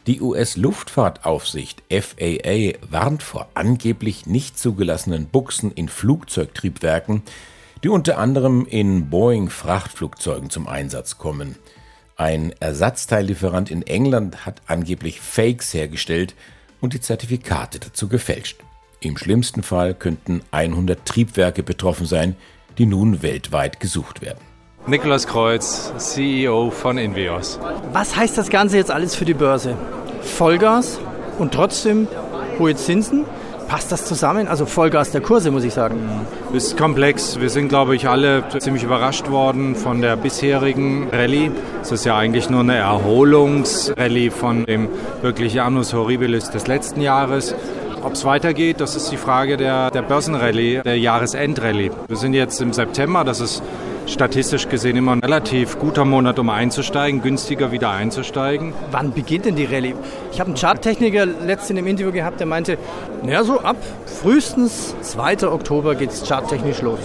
Die 0.07 0.21
US-Luftfahrtaufsicht 0.21 1.83
FAA 1.90 2.75
warnt 2.90 3.23
vor 3.23 3.49
angeblich 3.55 4.27
nicht 4.27 4.59
zugelassenen 4.59 5.27
Buchsen 5.27 5.73
in 5.73 5.88
Flugzeugtriebwerken, 5.88 7.23
die 7.83 7.88
unter 7.88 8.19
anderem 8.19 8.67
in 8.69 9.09
Boeing-Frachtflugzeugen 9.09 10.51
zum 10.51 10.69
Einsatz 10.69 11.19
kommen. 11.19 11.57
Ein 12.16 12.55
Ersatzteillieferant 12.61 13.72
in 13.72 13.83
England 13.83 14.46
hat 14.46 14.62
angeblich 14.68 15.20
Fakes 15.20 15.74
hergestellt 15.74 16.37
und 16.81 16.94
die 16.94 17.00
Zertifikate 17.00 17.81
dazu 17.81 18.09
gefälscht. 18.09 18.61
Im 19.00 19.16
schlimmsten 19.16 19.64
Fall 19.64 19.94
könnten 19.94 20.42
100 20.53 21.05
Triebwerke 21.05 21.64
betroffen 21.64 22.07
sein, 22.07 22.37
die 22.79 22.87
nun 22.87 23.22
weltweit 23.22 23.81
gesucht 23.81 24.22
werden. 24.22 24.38
Nikolaus 24.87 25.27
Kreuz, 25.27 25.92
CEO 25.98 26.70
von 26.70 26.98
Invios. 26.98 27.59
Was 27.92 28.14
heißt 28.14 28.38
das 28.38 28.48
Ganze 28.48 28.77
jetzt 28.77 28.92
alles 28.92 29.16
für 29.16 29.24
die 29.24 29.35
Börse? 29.35 29.77
Vollgas 30.22 31.00
und 31.38 31.53
trotzdem 31.53 32.07
hohe 32.61 32.77
Zinsen? 32.77 33.24
Passt 33.68 33.90
das 33.90 34.05
zusammen? 34.05 34.46
Also 34.46 34.66
Vollgas 34.66 35.11
der 35.11 35.20
Kurse, 35.20 35.50
muss 35.50 35.64
ich 35.64 35.74
sagen. 35.74 35.96
Ist 36.53 36.77
komplex. 36.77 37.40
Wir 37.40 37.50
sind, 37.50 37.68
glaube 37.68 37.96
ich, 37.96 38.09
alle 38.09 38.44
ziemlich 38.59 38.83
überrascht 38.85 39.31
worden 39.31 39.74
von 39.74 40.00
der 40.00 40.16
bisherigen 40.16 41.09
Rallye. 41.11 41.50
Es 41.83 41.90
ist 41.90 42.05
ja 42.05 42.16
eigentlich 42.16 42.50
nur 42.50 42.61
eine 42.61 42.77
Erholungsrallye 42.77 44.31
von 44.31 44.64
dem 44.66 44.88
wirklich 45.22 45.61
Annus 45.61 45.92
Horribilis 45.94 46.50
des 46.50 46.66
letzten 46.66 47.00
Jahres. 47.00 47.55
Ob 48.03 48.12
es 48.12 48.24
weitergeht, 48.24 48.81
das 48.81 48.96
ist 48.96 49.11
die 49.11 49.16
Frage 49.16 49.57
der, 49.57 49.90
der 49.90 50.03
Börsenrallye, 50.03 50.83
der 50.85 50.98
Jahresendrallye. 50.98 51.90
Wir 52.07 52.16
sind 52.16 52.35
jetzt 52.35 52.61
im 52.61 52.74
September, 52.74 53.24
das 53.24 53.40
ist 53.40 53.62
statistisch 54.07 54.69
gesehen 54.69 54.97
immer 54.97 55.12
ein 55.12 55.21
relativ 55.21 55.79
guter 55.79 56.05
Monat, 56.05 56.38
um 56.38 56.51
einzusteigen, 56.51 57.23
günstiger 57.23 57.73
wieder 57.73 57.90
einzusteigen. 57.90 58.73
Wann 58.90 59.12
beginnt 59.12 59.47
denn 59.47 59.57
die 59.57 59.64
Rallye? 59.64 59.95
Ich 60.33 60.40
habe 60.40 60.49
einen 60.49 60.59
Charttechniker 60.59 61.27
letztens 61.27 61.71
in 61.71 61.79
einem 61.79 61.87
Interview 61.87 62.12
gehabt, 62.12 62.40
der 62.40 62.47
meinte, 62.47 62.79
naja, 63.23 63.45
so 63.45 63.61
ab 63.61 63.77
frühestens 64.07 64.95
2. 65.01 65.49
Oktober 65.49 65.95
geht 65.95 66.11
es 66.11 66.27
charttechnisch 66.27 66.83
los. 66.83 67.01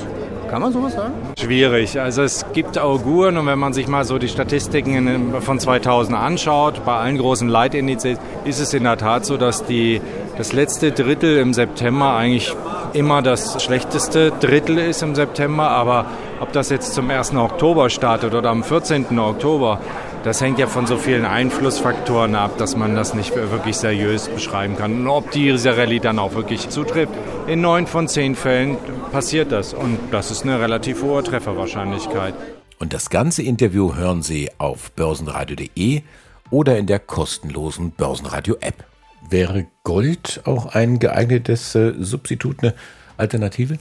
Kann 0.49 0.63
man 0.63 0.73
sowas 0.73 0.93
sagen? 0.93 1.13
Schwierig. 1.39 1.99
Also 1.99 2.23
es 2.23 2.43
gibt 2.53 2.79
Auguren 2.79 3.37
und 3.37 3.45
wenn 3.45 3.59
man 3.59 3.73
sich 3.73 3.87
mal 3.87 4.03
so 4.03 4.17
die 4.17 4.27
Statistiken 4.27 5.35
von 5.41 5.59
2000 5.59 6.17
anschaut, 6.17 6.83
bei 6.85 6.95
allen 6.95 7.19
großen 7.19 7.47
Leitindizes 7.47 8.17
ist 8.45 8.59
es 8.59 8.73
in 8.73 8.83
der 8.83 8.97
Tat 8.97 9.25
so, 9.25 9.37
dass 9.37 9.65
die, 9.65 10.01
das 10.37 10.51
letzte 10.51 10.91
Drittel 10.91 11.37
im 11.37 11.53
September 11.53 12.15
eigentlich 12.15 12.55
immer 12.93 13.21
das 13.21 13.63
schlechteste 13.63 14.31
Drittel 14.39 14.79
ist 14.79 15.03
im 15.03 15.13
September, 15.13 15.69
aber 15.69 16.05
ob 16.39 16.53
das 16.53 16.69
jetzt 16.69 16.93
zum 16.93 17.09
1. 17.09 17.35
Oktober 17.35 17.89
startet 17.89 18.33
oder 18.33 18.49
am 18.49 18.63
14. 18.63 19.17
Oktober, 19.19 19.79
das 20.23 20.41
hängt 20.41 20.59
ja 20.59 20.67
von 20.67 20.85
so 20.85 20.97
vielen 20.97 21.25
Einflussfaktoren 21.25 22.35
ab, 22.35 22.57
dass 22.57 22.75
man 22.75 22.95
das 22.95 23.13
nicht 23.13 23.35
wirklich 23.35 23.77
seriös 23.77 24.27
beschreiben 24.27 24.77
kann. 24.77 25.01
Und 25.01 25.07
ob 25.07 25.31
diese 25.31 25.77
Rallye 25.77 25.99
dann 25.99 26.19
auch 26.19 26.33
wirklich 26.33 26.69
zutrifft. 26.69 27.13
In 27.47 27.61
neun 27.61 27.87
von 27.87 28.07
zehn 28.07 28.35
Fällen 28.35 28.77
passiert 29.11 29.51
das 29.51 29.73
und 29.73 29.97
das 30.11 30.31
ist 30.31 30.43
eine 30.43 30.59
relativ 30.59 31.03
hohe 31.03 31.23
Trefferwahrscheinlichkeit. 31.23 32.33
Und 32.79 32.93
das 32.93 33.09
ganze 33.09 33.43
Interview 33.43 33.95
hören 33.95 34.21
Sie 34.21 34.49
auf 34.57 34.91
börsenradio.de 34.91 36.01
oder 36.49 36.77
in 36.77 36.87
der 36.87 36.99
kostenlosen 36.99 37.91
Börsenradio-App. 37.91 38.85
Wäre 39.29 39.67
Gold 39.83 40.41
auch 40.45 40.73
ein 40.73 40.99
geeignetes 40.99 41.75
äh, 41.75 41.93
Substitut, 41.99 42.63
eine 42.63 42.73
Alternative? 43.17 43.77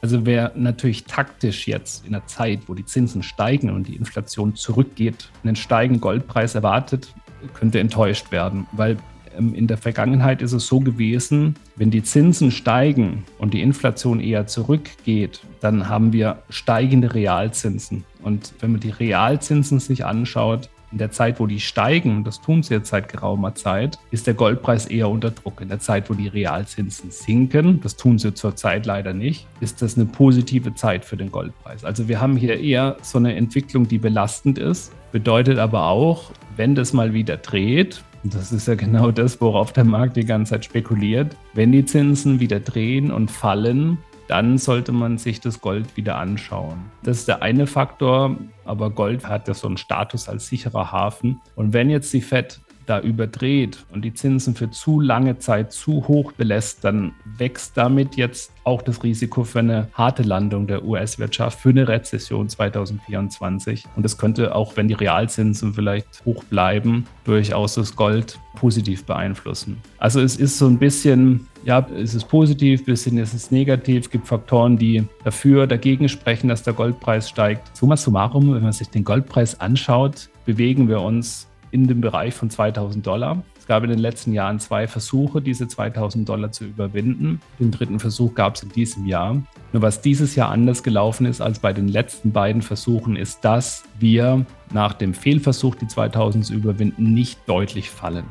Also 0.00 0.24
wer 0.24 0.52
natürlich 0.54 1.04
taktisch 1.04 1.66
jetzt 1.66 2.06
in 2.06 2.12
der 2.12 2.26
Zeit, 2.26 2.60
wo 2.66 2.74
die 2.74 2.84
Zinsen 2.84 3.22
steigen 3.22 3.70
und 3.70 3.88
die 3.88 3.96
Inflation 3.96 4.54
zurückgeht, 4.54 5.30
einen 5.42 5.56
steigenden 5.56 6.00
Goldpreis 6.00 6.54
erwartet, 6.54 7.12
könnte 7.54 7.80
enttäuscht 7.80 8.30
werden, 8.30 8.66
weil 8.72 8.96
ähm, 9.36 9.54
in 9.54 9.66
der 9.66 9.76
Vergangenheit 9.76 10.42
ist 10.42 10.52
es 10.52 10.66
so 10.66 10.80
gewesen, 10.80 11.56
wenn 11.76 11.90
die 11.90 12.02
Zinsen 12.02 12.50
steigen 12.50 13.24
und 13.38 13.54
die 13.54 13.62
Inflation 13.62 14.20
eher 14.20 14.46
zurückgeht, 14.46 15.40
dann 15.60 15.88
haben 15.88 16.12
wir 16.12 16.42
steigende 16.48 17.14
Realzinsen. 17.14 18.04
Und 18.22 18.54
wenn 18.60 18.72
man 18.72 18.80
die 18.80 18.90
Realzinsen 18.90 19.80
sich 19.80 20.04
anschaut, 20.04 20.68
In 20.90 20.98
der 20.98 21.10
Zeit, 21.10 21.38
wo 21.38 21.46
die 21.46 21.60
steigen, 21.60 22.24
das 22.24 22.40
tun 22.40 22.62
sie 22.62 22.74
jetzt 22.74 22.88
seit 22.88 23.08
geraumer 23.08 23.54
Zeit, 23.54 23.98
ist 24.10 24.26
der 24.26 24.34
Goldpreis 24.34 24.86
eher 24.86 25.10
unter 25.10 25.30
Druck. 25.30 25.60
In 25.60 25.68
der 25.68 25.80
Zeit, 25.80 26.08
wo 26.08 26.14
die 26.14 26.28
Realzinsen 26.28 27.10
sinken, 27.10 27.80
das 27.82 27.96
tun 27.96 28.18
sie 28.18 28.32
zurzeit 28.32 28.86
leider 28.86 29.12
nicht, 29.12 29.46
ist 29.60 29.82
das 29.82 29.96
eine 29.96 30.06
positive 30.06 30.74
Zeit 30.74 31.04
für 31.04 31.16
den 31.16 31.30
Goldpreis. 31.30 31.84
Also 31.84 32.08
wir 32.08 32.20
haben 32.20 32.36
hier 32.36 32.58
eher 32.58 32.96
so 33.02 33.18
eine 33.18 33.36
Entwicklung, 33.36 33.86
die 33.86 33.98
belastend 33.98 34.58
ist, 34.58 34.92
bedeutet 35.12 35.58
aber 35.58 35.88
auch, 35.88 36.30
wenn 36.56 36.74
das 36.74 36.92
mal 36.92 37.12
wieder 37.12 37.36
dreht, 37.36 38.02
und 38.24 38.34
das 38.34 38.50
ist 38.50 38.66
ja 38.66 38.74
genau 38.74 39.12
das, 39.12 39.40
worauf 39.40 39.72
der 39.72 39.84
Markt 39.84 40.16
die 40.16 40.24
ganze 40.24 40.54
Zeit 40.54 40.64
spekuliert. 40.64 41.36
Wenn 41.54 41.70
die 41.70 41.84
Zinsen 41.84 42.40
wieder 42.40 42.58
drehen 42.58 43.12
und 43.12 43.30
fallen, 43.30 43.98
dann 44.28 44.58
sollte 44.58 44.92
man 44.92 45.18
sich 45.18 45.40
das 45.40 45.60
Gold 45.60 45.96
wieder 45.96 46.16
anschauen. 46.16 46.78
Das 47.02 47.18
ist 47.18 47.28
der 47.28 47.42
eine 47.42 47.66
Faktor, 47.66 48.36
aber 48.64 48.90
Gold 48.90 49.26
hat 49.26 49.48
ja 49.48 49.54
so 49.54 49.66
einen 49.66 49.78
Status 49.78 50.28
als 50.28 50.46
sicherer 50.46 50.92
Hafen. 50.92 51.40
Und 51.56 51.72
wenn 51.72 51.90
jetzt 51.90 52.12
die 52.12 52.20
Fed 52.20 52.60
da 52.88 53.00
überdreht 53.00 53.84
und 53.92 54.04
die 54.04 54.14
Zinsen 54.14 54.54
für 54.54 54.70
zu 54.70 55.00
lange 55.00 55.38
Zeit 55.38 55.72
zu 55.72 56.08
hoch 56.08 56.32
belässt, 56.32 56.84
dann 56.84 57.12
wächst 57.36 57.76
damit 57.76 58.16
jetzt 58.16 58.52
auch 58.64 58.82
das 58.82 59.02
Risiko 59.02 59.44
für 59.44 59.60
eine 59.60 59.88
harte 59.92 60.22
Landung 60.22 60.66
der 60.66 60.84
US-Wirtschaft, 60.84 61.58
für 61.58 61.70
eine 61.70 61.88
Rezession 61.88 62.48
2024. 62.48 63.84
Und 63.96 64.02
das 64.02 64.18
könnte 64.18 64.54
auch, 64.54 64.76
wenn 64.76 64.88
die 64.88 64.94
Realzinsen 64.94 65.74
vielleicht 65.74 66.24
hoch 66.24 66.44
bleiben, 66.44 67.06
durchaus 67.24 67.74
das 67.74 67.96
Gold 67.96 68.38
positiv 68.56 69.04
beeinflussen. 69.04 69.78
Also 69.98 70.20
es 70.20 70.36
ist 70.36 70.58
so 70.58 70.66
ein 70.66 70.78
bisschen, 70.78 71.46
ja, 71.64 71.86
es 71.96 72.14
ist 72.14 72.28
positiv, 72.28 72.80
ein 72.80 72.86
bisschen 72.86 73.18
ist 73.18 73.34
es 73.34 73.50
negativ. 73.50 74.06
Es 74.06 74.10
gibt 74.10 74.26
Faktoren, 74.26 74.76
die 74.76 75.04
dafür, 75.24 75.66
dagegen 75.66 76.08
sprechen, 76.08 76.48
dass 76.48 76.62
der 76.62 76.72
Goldpreis 76.72 77.28
steigt. 77.28 77.74
Summa 77.76 77.96
summarum, 77.96 78.54
wenn 78.54 78.62
man 78.62 78.72
sich 78.72 78.88
den 78.88 79.04
Goldpreis 79.04 79.60
anschaut, 79.60 80.28
bewegen 80.44 80.88
wir 80.88 81.00
uns 81.00 81.48
in 81.70 81.86
dem 81.86 82.00
Bereich 82.00 82.34
von 82.34 82.50
2000 82.50 83.06
Dollar. 83.06 83.42
Es 83.58 83.66
gab 83.66 83.82
in 83.84 83.90
den 83.90 83.98
letzten 83.98 84.32
Jahren 84.32 84.60
zwei 84.60 84.86
Versuche, 84.86 85.42
diese 85.42 85.68
2000 85.68 86.28
Dollar 86.28 86.52
zu 86.52 86.64
überwinden. 86.64 87.40
Den 87.58 87.70
dritten 87.70 88.00
Versuch 88.00 88.34
gab 88.34 88.56
es 88.56 88.62
in 88.62 88.70
diesem 88.70 89.06
Jahr. 89.06 89.42
Nur 89.72 89.82
was 89.82 90.00
dieses 90.00 90.34
Jahr 90.34 90.50
anders 90.50 90.82
gelaufen 90.82 91.26
ist 91.26 91.40
als 91.40 91.58
bei 91.58 91.72
den 91.72 91.88
letzten 91.88 92.32
beiden 92.32 92.62
Versuchen, 92.62 93.16
ist, 93.16 93.44
dass 93.44 93.84
wir 93.98 94.46
nach 94.72 94.94
dem 94.94 95.14
Fehlversuch, 95.14 95.74
die 95.74 95.86
2000 95.86 96.46
zu 96.46 96.54
überwinden, 96.54 97.14
nicht 97.14 97.38
deutlich 97.46 97.90
fallen. 97.90 98.24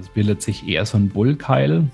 Es 0.00 0.08
bildet 0.08 0.42
sich 0.42 0.66
eher 0.66 0.86
so 0.86 0.96
ein 0.96 1.08
Bullkeil, 1.08 1.88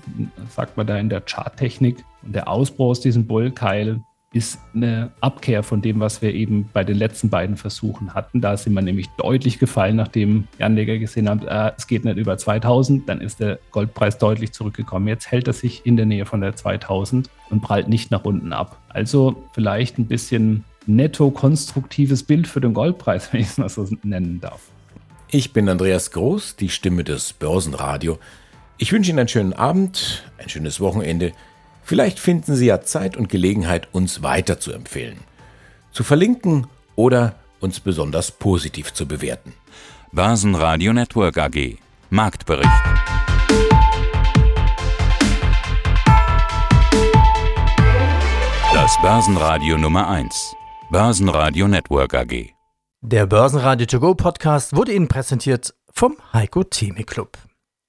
sagt 0.49 0.77
man 0.77 0.87
da 0.87 0.97
in 0.97 1.09
der 1.09 1.21
Charttechnik. 1.21 2.03
Und 2.23 2.33
der 2.33 2.47
Ausbruch 2.47 2.91
aus 2.91 3.01
diesem 3.01 3.27
Bullkeil 3.27 4.01
ist 4.33 4.59
eine 4.73 5.11
Abkehr 5.19 5.61
von 5.61 5.81
dem, 5.81 5.99
was 5.99 6.21
wir 6.21 6.33
eben 6.33 6.69
bei 6.71 6.85
den 6.85 6.95
letzten 6.95 7.29
beiden 7.29 7.57
Versuchen 7.57 8.13
hatten. 8.13 8.39
Da 8.39 8.55
sind 8.55 8.73
wir 8.73 8.81
nämlich 8.81 9.07
deutlich 9.17 9.59
gefallen, 9.59 9.97
nachdem 9.97 10.47
die 10.57 10.63
Anleger 10.63 10.97
gesehen 10.97 11.27
haben, 11.27 11.45
äh, 11.45 11.73
es 11.77 11.85
geht 11.85 12.05
nicht 12.05 12.17
über 12.17 12.37
2000, 12.37 13.09
dann 13.09 13.19
ist 13.19 13.41
der 13.41 13.59
Goldpreis 13.71 14.17
deutlich 14.17 14.53
zurückgekommen. 14.53 15.09
Jetzt 15.09 15.31
hält 15.31 15.47
er 15.47 15.53
sich 15.53 15.85
in 15.85 15.97
der 15.97 16.05
Nähe 16.05 16.25
von 16.25 16.39
der 16.39 16.55
2000 16.55 17.29
und 17.49 17.61
prallt 17.61 17.89
nicht 17.89 18.09
nach 18.11 18.23
unten 18.23 18.53
ab. 18.53 18.77
Also 18.87 19.43
vielleicht 19.53 19.97
ein 19.97 20.07
bisschen 20.07 20.63
netto 20.85 21.29
konstruktives 21.31 22.23
Bild 22.23 22.47
für 22.47 22.61
den 22.61 22.73
Goldpreis, 22.73 23.29
wenn 23.33 23.41
ich 23.41 23.47
es 23.47 23.57
mal 23.57 23.67
so 23.67 23.85
nennen 24.03 24.39
darf. 24.39 24.61
Ich 25.29 25.51
bin 25.51 25.67
Andreas 25.67 26.11
Groß, 26.11 26.55
die 26.55 26.69
Stimme 26.69 27.03
des 27.03 27.33
Börsenradio. 27.33 28.17
Ich 28.77 28.93
wünsche 28.93 29.11
Ihnen 29.11 29.19
einen 29.19 29.27
schönen 29.27 29.53
Abend, 29.53 30.23
ein 30.37 30.49
schönes 30.49 30.79
Wochenende. 30.79 31.33
Vielleicht 31.83 32.19
finden 32.19 32.55
Sie 32.55 32.67
ja 32.67 32.81
Zeit 32.81 33.17
und 33.17 33.29
Gelegenheit, 33.29 33.87
uns 33.91 34.21
weiter 34.23 34.59
zu 34.59 34.71
empfehlen, 34.71 35.19
zu 35.91 36.03
verlinken 36.03 36.67
oder 36.95 37.35
uns 37.59 37.79
besonders 37.79 38.31
positiv 38.31 38.93
zu 38.93 39.07
bewerten. 39.07 39.53
Börsenradio 40.11 40.93
Network 40.93 41.37
AG 41.37 41.77
Marktbericht. 42.09 42.69
Das 48.73 48.99
Börsenradio 49.01 49.77
Nummer 49.77 50.09
1. 50.09 50.55
Börsenradio 50.89 51.67
Network 51.67 52.13
AG. 52.13 52.49
Der 53.01 53.25
Börsenradio 53.25 53.85
To 53.85 53.99
Go 53.99 54.15
Podcast 54.15 54.75
wurde 54.75 54.93
Ihnen 54.93 55.07
präsentiert 55.07 55.73
vom 55.93 56.17
Heiko 56.33 56.63
Theme 56.63 57.03
Club. 57.03 57.37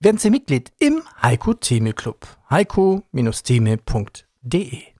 Werden 0.01 0.19
Sie 0.19 0.31
Mitglied 0.31 0.73
im 0.79 1.03
Heiko 1.23 1.55
Theme 1.55 1.93
Club. 1.93 2.27
heiko-theme.de 2.53 4.92